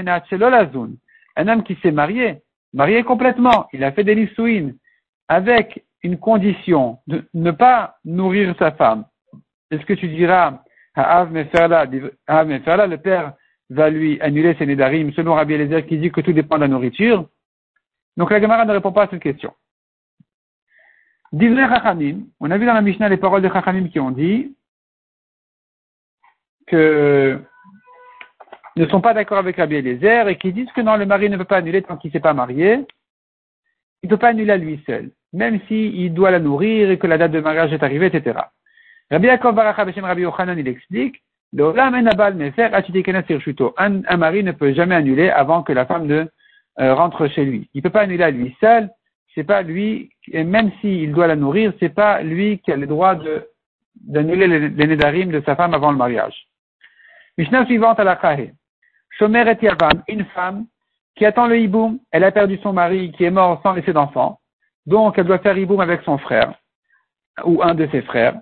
un 1.37 1.49
homme 1.49 1.63
qui 1.63 1.77
s'est 1.83 1.93
marié, 1.93 2.43
marié 2.73 3.03
complètement, 3.03 3.69
il 3.73 3.85
a 3.85 3.93
fait 3.93 4.05
des 4.05 4.15
lissouines, 4.15 4.77
avec 5.29 5.85
une 6.03 6.19
condition 6.19 6.99
de 7.07 7.25
ne 7.35 7.51
pas 7.51 7.97
nourrir 8.05 8.55
sa 8.59 8.73
femme. 8.73 9.05
Est-ce 9.71 9.85
que 9.87 9.95
tu 9.95 10.09
diras, 10.09 10.63
à 10.95 11.25
Meferla, 11.25 11.87
le 11.87 12.97
père 12.97 13.35
va 13.71 13.89
lui 13.89 14.21
annuler 14.21 14.55
ses 14.59 14.67
nédarim, 14.67 15.13
selon 15.13 15.35
Rabbi 15.35 15.55
Eliezer 15.55 15.87
qui 15.87 15.99
dit 15.99 16.11
que 16.11 16.21
tout 16.21 16.33
dépend 16.33 16.57
de 16.57 16.63
la 16.63 16.69
nourriture? 16.69 17.29
Donc 18.17 18.31
la 18.31 18.41
Gemara 18.41 18.65
ne 18.67 18.73
répond 18.73 18.93
pas 18.93 19.05
à 19.05 19.09
cette 19.09 19.23
question. 19.23 19.55
Disney 21.33 21.67
Chachamim, 21.67 22.27
on 22.41 22.51
a 22.51 22.59
vu 22.59 22.67
dans 22.67 22.75
la 22.75 22.83
Mishnah 22.83 23.09
les 23.09 23.17
paroles 23.17 23.41
de 23.41 23.49
Chachamim 23.49 23.89
qui 23.89 23.99
ont 23.99 24.11
dit 24.11 24.55
que 26.67 27.41
ne 28.77 28.87
sont 28.87 29.01
pas 29.01 29.15
d'accord 29.15 29.39
avec 29.39 29.57
Rabbi 29.57 29.77
Eliezer 29.77 30.29
et 30.29 30.37
qui 30.37 30.53
disent 30.53 30.71
que 30.73 30.81
non, 30.81 30.97
le 30.97 31.07
mari 31.07 31.29
ne 31.29 31.37
peut 31.37 31.45
pas 31.45 31.59
annuler 31.59 31.83
tant 31.83 31.97
qu'il 31.97 32.09
ne 32.09 32.13
s'est 32.13 32.21
pas 32.21 32.35
marié. 32.35 32.85
Il 34.03 34.07
ne 34.07 34.11
peut 34.11 34.19
pas 34.19 34.29
annuler 34.29 34.53
à 34.53 34.57
lui 34.57 34.83
seul, 34.87 35.11
même 35.33 35.61
s'il 35.69 36.13
doit 36.15 36.31
la 36.31 36.41
nourrir 36.41 36.91
et 36.91 36.99
que 36.99 37.07
la 37.07 37.19
date 37.19 37.33
de 37.33 37.41
mariage 37.41 37.73
est 37.73 37.83
arrivée, 37.83 38.07
etc. 38.07 38.39
Rabbi 39.11 39.27
Yaakov 39.27 39.57
Rabbi 39.57 40.23
Yochanan, 40.23 40.59
il 40.59 40.69
explique, 40.69 41.23
un, 41.55 41.93
un 44.09 44.17
mari 44.17 44.43
ne 44.43 44.53
peut 44.53 44.73
jamais 44.73 44.95
annuler 44.95 45.29
avant 45.29 45.63
que 45.63 45.73
la 45.73 45.85
femme 45.85 46.07
ne 46.07 46.25
euh, 46.81 46.95
rentre 46.95 47.29
chez 47.29 47.45
lui. 47.45 47.69
Il 47.75 47.79
ne 47.79 47.83
peut 47.83 47.91
pas 47.91 48.01
annuler 48.03 48.25
à 48.25 48.31
lui 48.31 48.57
seul, 48.59 48.89
c'est 49.35 49.45
pas 49.45 49.63
lui, 49.63 50.11
et 50.31 50.45
même 50.45 50.71
s'il 50.81 51.13
doit 51.13 51.27
la 51.27 51.37
nourrir, 51.37 51.75
c'est 51.79 51.95
pas 51.95 52.23
lui 52.23 52.59
qui 52.61 52.73
a 52.73 52.77
le 52.77 52.87
droit 52.87 53.17
d'annuler 53.97 54.47
les, 54.47 54.69
les 54.71 55.25
de 55.27 55.43
sa 55.45 55.57
femme 55.57 55.75
avant 55.75 55.91
le 55.91 55.99
mariage. 55.99 56.49
Mishnah 57.37 57.67
suivante 57.67 58.01
à 58.01 58.05
la 58.05 58.17
Khahé. 58.17 58.53
Shomer 59.23 59.45
et 59.49 59.65
Yavam, 59.65 60.03
une 60.09 60.25
femme 60.35 60.67
qui 61.15 61.25
attend 61.25 61.47
le 61.47 61.57
hiboum, 61.57 62.01
elle 62.11 62.25
a 62.25 62.33
perdu 62.33 62.59
son 62.61 62.73
mari 62.73 63.13
qui 63.13 63.23
est 63.23 63.31
mort 63.31 63.61
sans 63.63 63.73
laisser 63.73 63.93
d'enfant, 63.93 64.41
donc 64.85 65.17
elle 65.17 65.27
doit 65.27 65.39
faire 65.39 65.57
hiboum 65.57 65.79
avec 65.79 66.03
son 66.03 66.19
frère, 66.19 66.55
ou 67.45 67.63
un 67.63 67.77
de 67.77 67.87
ses 67.93 68.03
frères. 68.03 68.35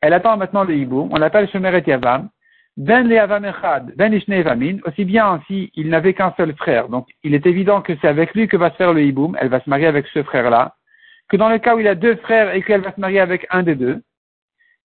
Elle 0.00 0.12
attend 0.12 0.36
maintenant 0.36 0.62
le 0.62 0.76
hiboum, 0.76 1.08
on 1.10 1.16
l'appelle 1.16 1.50
Shomer 1.50 1.76
et 1.76 1.90
Yavam. 1.90 2.28
Ben 2.76 3.08
le 3.08 3.16
Yavam 3.16 3.44
Echad, 3.44 3.92
Ben 3.96 4.14
Ishne 4.14 4.80
aussi 4.86 5.04
bien 5.04 5.42
si 5.48 5.72
il 5.74 5.88
n'avait 5.88 6.14
qu'un 6.14 6.32
seul 6.36 6.54
frère, 6.54 6.88
donc 6.88 7.08
il 7.24 7.34
est 7.34 7.46
évident 7.46 7.82
que 7.82 7.96
c'est 8.00 8.06
avec 8.06 8.32
lui 8.34 8.46
que 8.46 8.56
va 8.56 8.70
se 8.70 8.76
faire 8.76 8.92
le 8.92 9.02
hiboum, 9.02 9.36
elle 9.40 9.48
va 9.48 9.58
se 9.58 9.68
marier 9.68 9.88
avec 9.88 10.06
ce 10.14 10.22
frère-là, 10.22 10.76
que 11.28 11.36
dans 11.36 11.48
le 11.48 11.58
cas 11.58 11.74
où 11.74 11.80
il 11.80 11.88
a 11.88 11.96
deux 11.96 12.14
frères 12.14 12.54
et 12.54 12.62
qu'elle 12.62 12.82
va 12.82 12.92
se 12.92 13.00
marier 13.00 13.18
avec 13.18 13.48
un 13.50 13.64
des 13.64 13.74
deux, 13.74 14.00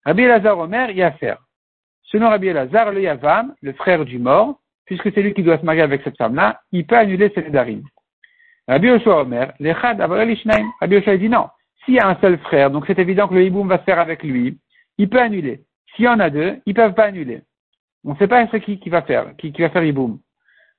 Rabbi 0.06 0.24
Elazar 0.24 0.58
Omer 0.58 0.90
y 0.90 1.04
a 1.04 1.12
faire. 1.12 1.38
Selon 2.02 2.30
Rabbi 2.30 2.48
Elazar, 2.48 2.90
le 2.90 3.02
Yavam, 3.02 3.54
le 3.62 3.72
frère 3.74 4.04
du 4.04 4.18
mort, 4.18 4.58
puisque 4.86 5.12
c'est 5.12 5.22
lui 5.22 5.34
qui 5.34 5.42
doit 5.42 5.58
se 5.58 5.64
marier 5.64 5.82
avec 5.82 6.02
cette 6.02 6.16
femme-là, 6.16 6.60
il 6.72 6.86
peut 6.86 6.96
annuler 6.96 7.30
ses 7.34 7.42
nédarim. 7.42 7.82
Rabbi 8.68 8.88
Yoshua 8.88 9.22
Omer, 9.22 9.52
l'Echad. 9.60 10.00
Rabbi 10.00 10.94
Yoshua 10.94 11.16
dit 11.16 11.28
non. 11.28 11.48
S'il 11.84 11.94
y 11.94 12.00
a 12.00 12.08
un 12.08 12.16
seul 12.16 12.38
frère, 12.38 12.70
donc 12.70 12.84
c'est 12.86 12.98
évident 12.98 13.28
que 13.28 13.34
le 13.34 13.44
hiboum 13.44 13.68
va 13.68 13.78
se 13.78 13.84
faire 13.84 14.00
avec 14.00 14.22
lui, 14.22 14.58
il 14.98 15.08
peut 15.08 15.20
annuler. 15.20 15.62
S'il 15.94 16.06
y 16.06 16.08
en 16.08 16.18
a 16.18 16.30
deux, 16.30 16.60
ils 16.66 16.74
peuvent 16.74 16.94
pas 16.94 17.04
annuler. 17.04 17.42
On 18.04 18.12
ne 18.12 18.16
sait 18.16 18.26
pas 18.26 18.46
ce 18.48 18.56
qui, 18.56 18.80
qui 18.80 18.88
va 18.88 19.02
faire, 19.02 19.36
qui, 19.36 19.52
qui 19.52 19.62
va 19.62 19.70
faire 19.70 19.84
hiboum. 19.84 20.18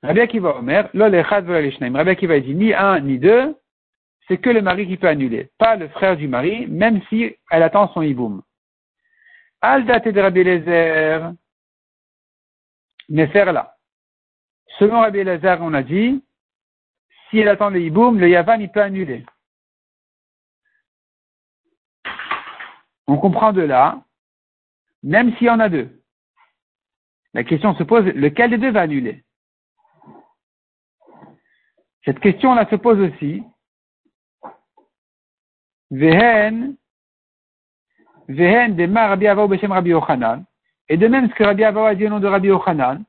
Rabbi 0.02 0.20
Akiva 0.20 0.58
Omer, 0.58 0.90
l'Echad. 0.92 1.48
Rabbi 1.48 2.10
Akiva 2.10 2.40
dit 2.40 2.54
ni 2.54 2.74
un 2.74 3.00
ni 3.00 3.18
deux, 3.18 3.54
c'est 4.26 4.38
que 4.38 4.50
le 4.50 4.60
mari 4.60 4.86
qui 4.86 4.96
peut 4.98 5.08
annuler, 5.08 5.48
pas 5.58 5.76
le 5.76 5.88
frère 5.88 6.16
du 6.16 6.28
mari, 6.28 6.66
même 6.66 7.00
si 7.08 7.34
elle 7.50 7.62
attend 7.62 7.88
son 7.94 8.02
hiboum. 8.02 8.42
Al 9.60 9.86
de 9.86 10.20
Rabbi 10.20 10.44
Lezer, 10.44 11.32
mais 13.08 13.26
faire 13.28 13.52
là. 13.52 13.77
Selon 14.78 15.00
Rabbi 15.00 15.18
Elazar, 15.18 15.60
on 15.60 15.74
a 15.74 15.82
dit, 15.82 16.24
si 17.28 17.38
elle 17.38 17.48
attend 17.48 17.70
le 17.70 17.80
hiboum, 17.80 18.18
le 18.18 18.28
yavan, 18.28 18.60
il 18.60 18.70
peut 18.70 18.82
annuler. 18.82 19.26
On 23.06 23.18
comprend 23.18 23.52
de 23.52 23.62
là, 23.62 24.02
même 25.02 25.34
s'il 25.36 25.46
y 25.46 25.50
en 25.50 25.60
a 25.60 25.68
deux. 25.68 26.02
La 27.34 27.42
question 27.44 27.74
se 27.74 27.82
pose, 27.82 28.04
lequel 28.04 28.50
des 28.50 28.58
deux 28.58 28.70
va 28.70 28.82
annuler? 28.82 29.24
Cette 32.04 32.20
question-là 32.20 32.68
se 32.70 32.76
pose 32.76 33.00
aussi. 33.00 33.42
Vehen, 35.90 36.76
Vehen 38.28 38.76
de 38.76 38.94
Rabbi 38.94 39.28
Rabbi 39.28 39.90
Yochanan. 39.90 40.44
Et 40.88 40.96
de 40.96 41.06
même 41.08 41.28
ce 41.28 41.34
que 41.34 41.44
Rabbi 41.44 41.64
Avao 41.64 41.84
a 41.84 41.94
dit 41.94 42.06
au 42.06 42.10
nom 42.10 42.20
de 42.20 42.26
Rabbi 42.26 42.48
Yochanan, 42.48 43.04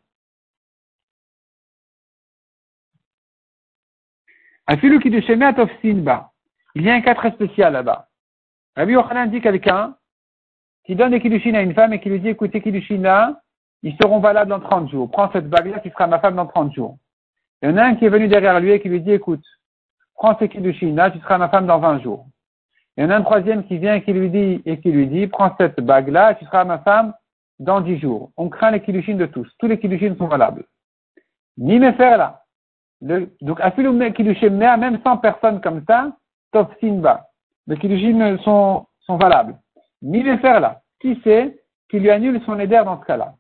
Il 6.75 6.84
y 6.84 6.89
a 6.91 6.93
un 6.93 7.01
cas 7.01 7.15
très 7.15 7.32
spécial 7.32 7.73
là-bas. 7.73 8.08
Rabbi 8.75 8.93
Yochanan 8.93 9.32
dit 9.32 9.41
quelqu'un 9.41 9.95
qui 10.86 10.95
donne 10.95 11.10
des 11.10 11.19
kiddushin 11.19 11.55
à 11.55 11.62
une 11.62 11.73
femme 11.73 11.91
et 11.93 11.99
qui 11.99 12.10
lui 12.10 12.19
dit, 12.19 12.29
écoutez, 12.29 12.62
kiddushin 12.62 13.01
là, 13.01 13.41
ils 13.82 13.95
seront 13.99 14.19
valables 14.19 14.51
dans 14.51 14.60
30 14.60 14.91
jours. 14.91 15.10
Prends 15.10 15.32
cette 15.32 15.49
bague-là 15.49 15.79
qui 15.79 15.89
sera 15.89 16.05
ma 16.05 16.19
femme 16.19 16.36
dans 16.36 16.45
30 16.45 16.73
jours. 16.75 16.99
Il 17.62 17.69
y 17.69 17.73
en 17.73 17.77
a 17.77 17.84
un 17.84 17.95
qui 17.95 18.05
est 18.05 18.10
venu 18.10 18.27
derrière 18.27 18.60
lui 18.60 18.71
et 18.71 18.79
qui 18.79 18.89
lui 18.89 19.01
dit, 19.01 19.12
écoute, 19.12 19.43
prends 20.13 20.38
ces 20.38 20.49
kiddushin 20.49 20.93
là, 20.93 21.10
tu 21.10 21.17
seras 21.19 21.39
ma 21.39 21.49
femme 21.49 21.65
dans 21.65 21.79
20 21.79 22.01
jours. 22.01 22.27
Il 22.95 23.03
y 23.03 23.08
en 23.08 23.10
a 23.10 23.15
un 23.15 23.23
troisième 23.23 23.65
qui 23.65 23.79
vient 23.79 23.95
et 23.95 24.03
qui 24.03 24.13
lui 24.13 24.29
dit, 24.29 24.62
et 24.65 24.79
qui 24.79 24.91
lui 24.91 25.08
dit, 25.08 25.25
prends 25.25 25.55
cette 25.58 25.79
bague-là, 25.79 26.36
tu 26.36 26.45
seras 26.45 26.63
ma 26.63 26.77
femme 26.79 27.15
dans 27.58 27.82
10 27.82 27.97
jours. 27.99 28.32
On 28.38 28.49
craint 28.49 28.69
les 28.69 28.82
kiddushin 28.82 29.15
de 29.15 29.25
tous. 29.25 29.49
Tous 29.58 29.67
les 29.67 29.79
kiddushin 29.79 30.15
sont 30.15 30.27
valables. 30.27 30.65
Ni 31.58 31.79
me 31.79 31.91
faire 31.93 32.19
là. 32.19 32.43
Le, 33.01 33.29
donc, 33.41 33.59
Afilou 33.62 33.97
Kiddushin 34.12 34.49
même 34.49 34.99
100 35.03 35.17
personnes 35.17 35.62
comme 35.62 35.83
ça, 35.88 36.12
Tov 36.51 36.67
Sinba. 36.79 37.27
Les 37.67 37.77
Kiddushin 37.77 38.38
sont, 38.39 38.85
sont 39.01 39.17
valables. 39.17 39.57
Faire 40.41 40.59
là. 40.59 40.81
Qui 40.99 41.19
c'est 41.23 41.55
qui 41.89 41.99
lui 41.99 42.12
annule 42.12 42.41
son 42.45 42.59
éder 42.59 42.81
dans 42.85 42.99
ce 42.99 43.05
cas-là? 43.05 43.33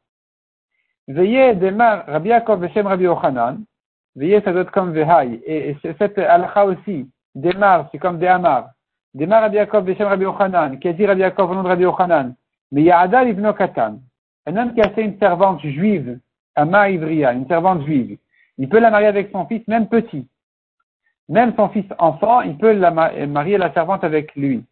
Veillez 1.07 1.55
démarre 1.55 2.05
Rabbi 2.07 2.29
Yaakov 2.29 2.59
Beshem 2.59 2.87
Rabbi 2.87 3.07
Ochanan. 3.07 3.63
Veillez, 4.15 4.41
ça 4.41 4.51
doit 4.51 4.61
être 4.61 4.71
comme 4.71 4.91
Vehaï. 4.91 5.41
Et, 5.45 5.69
et 5.69 5.77
cette 5.97 6.17
halakha 6.17 6.65
aussi, 6.65 7.09
démarre, 7.35 7.89
c'est 7.91 7.97
comme 7.97 8.19
des 8.19 8.27
Amar. 8.27 8.69
Démarre 9.13 9.41
Rabbi 9.41 9.55
Yaakov 9.55 9.83
Beshem 9.83 10.07
Rabbi 10.07 10.25
Ochanan, 10.25 10.77
qui 10.79 10.87
a 10.87 10.93
dit 10.93 11.05
Rabbi 11.05 11.21
Yaakov 11.21 11.51
au 11.51 11.55
nom 11.55 11.63
de 11.63 11.67
Rabbi 11.67 11.85
Ochanan. 11.85 12.35
Mais 12.71 12.83
Ya'adal 12.83 13.29
Ibn 13.29 13.53
Katan. 13.53 13.99
Un 14.45 14.57
homme 14.57 14.73
qui 14.73 14.81
a 14.81 14.89
fait 14.89 15.03
une 15.03 15.17
servante 15.17 15.61
juive, 15.61 16.19
Ama 16.55 16.89
Ivria, 16.89 17.33
une 17.33 17.47
servante 17.47 17.85
juive. 17.85 18.17
Il 18.59 18.67
peut 18.67 18.79
la 18.79 18.91
marier 18.91 19.07
avec 19.07 19.31
son 19.31 19.47
fils, 19.47 19.65
même 19.67 19.87
petit. 19.87 20.27
Même 21.29 21.53
son 21.55 21.69
fils 21.69 21.85
enfant, 21.97 22.41
il 22.41 22.57
peut 22.57 22.73
la 22.73 22.91
marier 22.91 23.57
la 23.57 23.73
servante 23.73 24.03
avec 24.03 24.35
lui. 24.35 24.65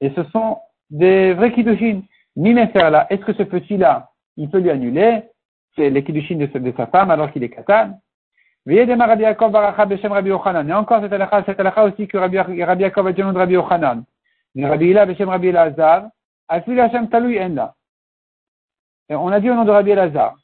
Et 0.00 0.10
ce 0.10 0.22
sont 0.30 0.58
des 0.90 1.34
vrais 1.34 1.52
kiddushin. 1.52 2.02
faire 2.72 2.90
là, 2.90 3.06
est-ce 3.10 3.24
que 3.24 3.32
ce 3.32 3.42
petit-là, 3.42 4.10
il 4.36 4.48
peut 4.48 4.58
lui 4.58 4.70
annuler? 4.70 5.24
C'est 5.74 5.90
les 5.90 6.04
kiddushin 6.04 6.36
de, 6.36 6.46
de, 6.46 6.72
sa 6.76 6.86
femme 6.86 7.10
alors 7.10 7.32
qu'il 7.32 7.42
est 7.42 7.50
katan. 7.50 7.98
Veillez 8.64 8.86
des 8.86 8.94
Rabbi 8.94 9.22
Yaakov 9.22 9.50
Baracha 9.50 9.86
Beshem 9.86 10.12
Rabbi 10.12 10.28
Yochanan. 10.28 10.68
Et 10.68 10.72
encore 10.72 11.00
cette 11.00 11.12
halakha, 11.12 11.42
cette 11.44 11.58
halakha 11.58 11.84
aussi 11.84 12.06
que 12.06 12.18
Rabbi, 12.18 12.36
Yaakov 12.36 13.06
a 13.08 13.12
dit 13.12 13.22
de 13.22 13.26
Rabbi 13.26 13.54
Yochanan. 13.54 14.04
Rabbi 14.56 14.86
Ila 14.90 15.06
Beshem 15.06 15.28
Rabbi 15.28 15.48
Elazar. 15.48 16.10
Afil 16.48 16.78
Hashem 16.78 17.08
Talui 17.08 17.40
Enla. 17.40 17.74
On 19.10 19.32
a 19.32 19.40
dit 19.40 19.50
au 19.50 19.54
nom 19.54 19.64
de 19.64 19.70
Rabbi 19.70 19.90
Elazar. 19.90 20.36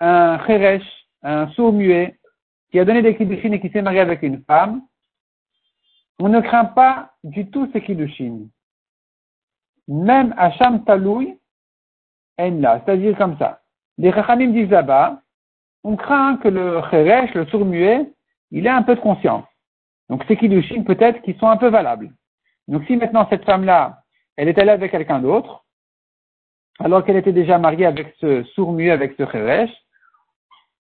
Un 0.00 0.38
cheresh, 0.46 0.99
un 1.22 1.48
sourd 1.50 1.72
muet, 1.72 2.18
qui 2.70 2.78
a 2.78 2.84
donné 2.84 3.02
des 3.02 3.16
kiddushin 3.16 3.52
et 3.52 3.60
qui 3.60 3.70
s'est 3.70 3.82
marié 3.82 4.00
avec 4.00 4.22
une 4.22 4.42
femme. 4.44 4.82
On 6.18 6.28
ne 6.28 6.40
craint 6.40 6.66
pas 6.66 7.12
du 7.24 7.50
tout 7.50 7.68
ces 7.72 7.80
kiddushin. 7.80 8.46
Même 9.88 10.34
Hacham 10.38 10.84
Taloui, 10.84 11.36
Enla. 12.38 12.82
C'est-à-dire 12.84 13.16
comme 13.16 13.36
ça. 13.38 13.60
Les 13.98 14.12
Chachamim 14.12 14.52
disent 14.52 14.70
là-bas, 14.70 15.20
on 15.82 15.96
craint 15.96 16.36
que 16.36 16.48
le 16.48 16.80
Cheresh, 16.90 17.34
le 17.34 17.46
sourd-muet, 17.46 18.12
il 18.50 18.66
ait 18.66 18.70
un 18.70 18.82
peu 18.82 18.94
de 18.94 19.00
conscience. 19.00 19.44
Donc 20.08 20.24
ces 20.26 20.36
kiddushin 20.36 20.82
peut-être 20.84 21.22
qui 21.22 21.34
sont 21.34 21.48
un 21.48 21.56
peu 21.56 21.68
valables. 21.68 22.12
Donc 22.68 22.84
si 22.86 22.96
maintenant 22.96 23.26
cette 23.30 23.44
femme-là, 23.44 24.02
elle 24.36 24.48
est 24.48 24.58
allée 24.58 24.70
avec 24.70 24.90
quelqu'un 24.90 25.20
d'autre, 25.20 25.64
alors 26.78 27.04
qu'elle 27.04 27.16
était 27.16 27.32
déjà 27.32 27.58
mariée 27.58 27.86
avec 27.86 28.14
ce 28.20 28.42
sourd-muet, 28.54 28.90
avec 28.90 29.14
ce 29.18 29.26
Cheresh, 29.26 29.70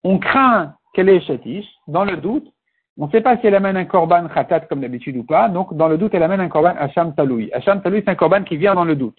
on 0.04 0.18
craint 0.18 0.74
qu'elle 0.94 1.08
ait 1.08 1.20
chétiche, 1.20 1.68
dans 1.88 2.04
le 2.04 2.16
doute, 2.16 2.50
on 2.98 3.06
ne 3.06 3.10
sait 3.10 3.20
pas 3.20 3.36
si 3.36 3.46
elle 3.46 3.54
amène 3.54 3.76
un 3.76 3.84
korban 3.84 4.28
khatat 4.28 4.60
comme 4.60 4.80
d'habitude 4.80 5.16
ou 5.16 5.24
pas, 5.24 5.48
donc 5.48 5.76
dans 5.76 5.88
le 5.88 5.98
doute, 5.98 6.14
elle 6.14 6.22
amène 6.22 6.40
un 6.40 6.48
korban 6.48 6.74
Hacham 6.78 7.14
Taloui. 7.14 7.50
Hacham 7.52 7.82
Taloui, 7.82 8.02
c'est 8.04 8.10
un 8.10 8.14
korban 8.14 8.42
qui 8.42 8.56
vient 8.56 8.74
dans 8.74 8.84
le 8.84 8.96
doute. 8.96 9.18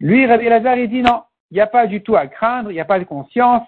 Lui, 0.00 0.26
Rabbi 0.26 0.44
Lazar, 0.48 0.76
il 0.76 0.90
dit 0.90 1.00
non, 1.00 1.22
il 1.50 1.54
n'y 1.54 1.60
a 1.60 1.66
pas 1.66 1.86
du 1.86 2.02
tout 2.02 2.14
à 2.14 2.26
craindre, 2.26 2.70
il 2.70 2.74
n'y 2.74 2.80
a 2.80 2.84
pas 2.84 2.98
de 2.98 3.04
conscience, 3.04 3.66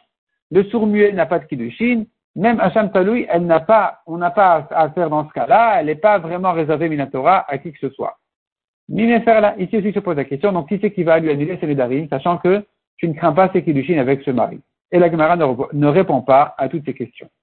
le 0.51 0.65
sourd-muet 0.65 1.13
n'a 1.13 1.27
pas 1.27 1.39
de 1.39 1.47
kiddushin, 1.47 2.05
même 2.37 2.61
Hacham 2.61 2.93
Taloui, 2.93 3.27
elle 3.29 3.47
n'a 3.47 3.61
pas, 3.61 4.01
on 4.07 4.19
n'a 4.19 4.31
pas 4.31 4.69
à 4.71 4.91
faire 4.91 5.09
dans 5.09 5.27
ce 5.27 5.33
cas-là, 5.33 5.81
elle 5.81 5.87
n'est 5.87 5.95
pas 5.95 6.19
vraiment 6.19 6.53
réservée 6.53 6.89
Minatora 6.89 7.45
à 7.49 7.59
qui 7.59 7.73
que 7.73 7.79
ce 7.79 7.91
soit. 7.91 8.19
là, 8.89 9.55
ici 9.59 9.77
aussi 9.77 9.93
se 9.93 10.01
pose 10.01 10.17
la 10.17 10.25
question, 10.25 10.53
donc 10.53 10.69
qui 10.69 10.79
c'est 10.81 10.93
qui 10.93 11.05
va 11.05 11.19
lui 11.19 11.31
annuler 11.31 11.59
ses 11.59 11.75
darim, 11.75 12.07
sachant 12.09 12.37
que 12.37 12.65
tu 12.99 13.09
ne 13.09 13.15
crains 13.15 13.33
pas 13.33 13.51
ses 13.53 13.65
kiddushin 13.65 13.99
avec 13.99 14.23
ce 14.23 14.31
mari? 14.31 14.61
Et 14.93 14.99
la 14.99 15.11
Gemara 15.11 15.37
ne, 15.37 15.45
ne 15.73 15.87
répond 15.87 16.23
pas 16.23 16.55
à 16.59 16.69
toutes 16.69 16.85
ces 16.85 16.95
questions. 16.95 17.31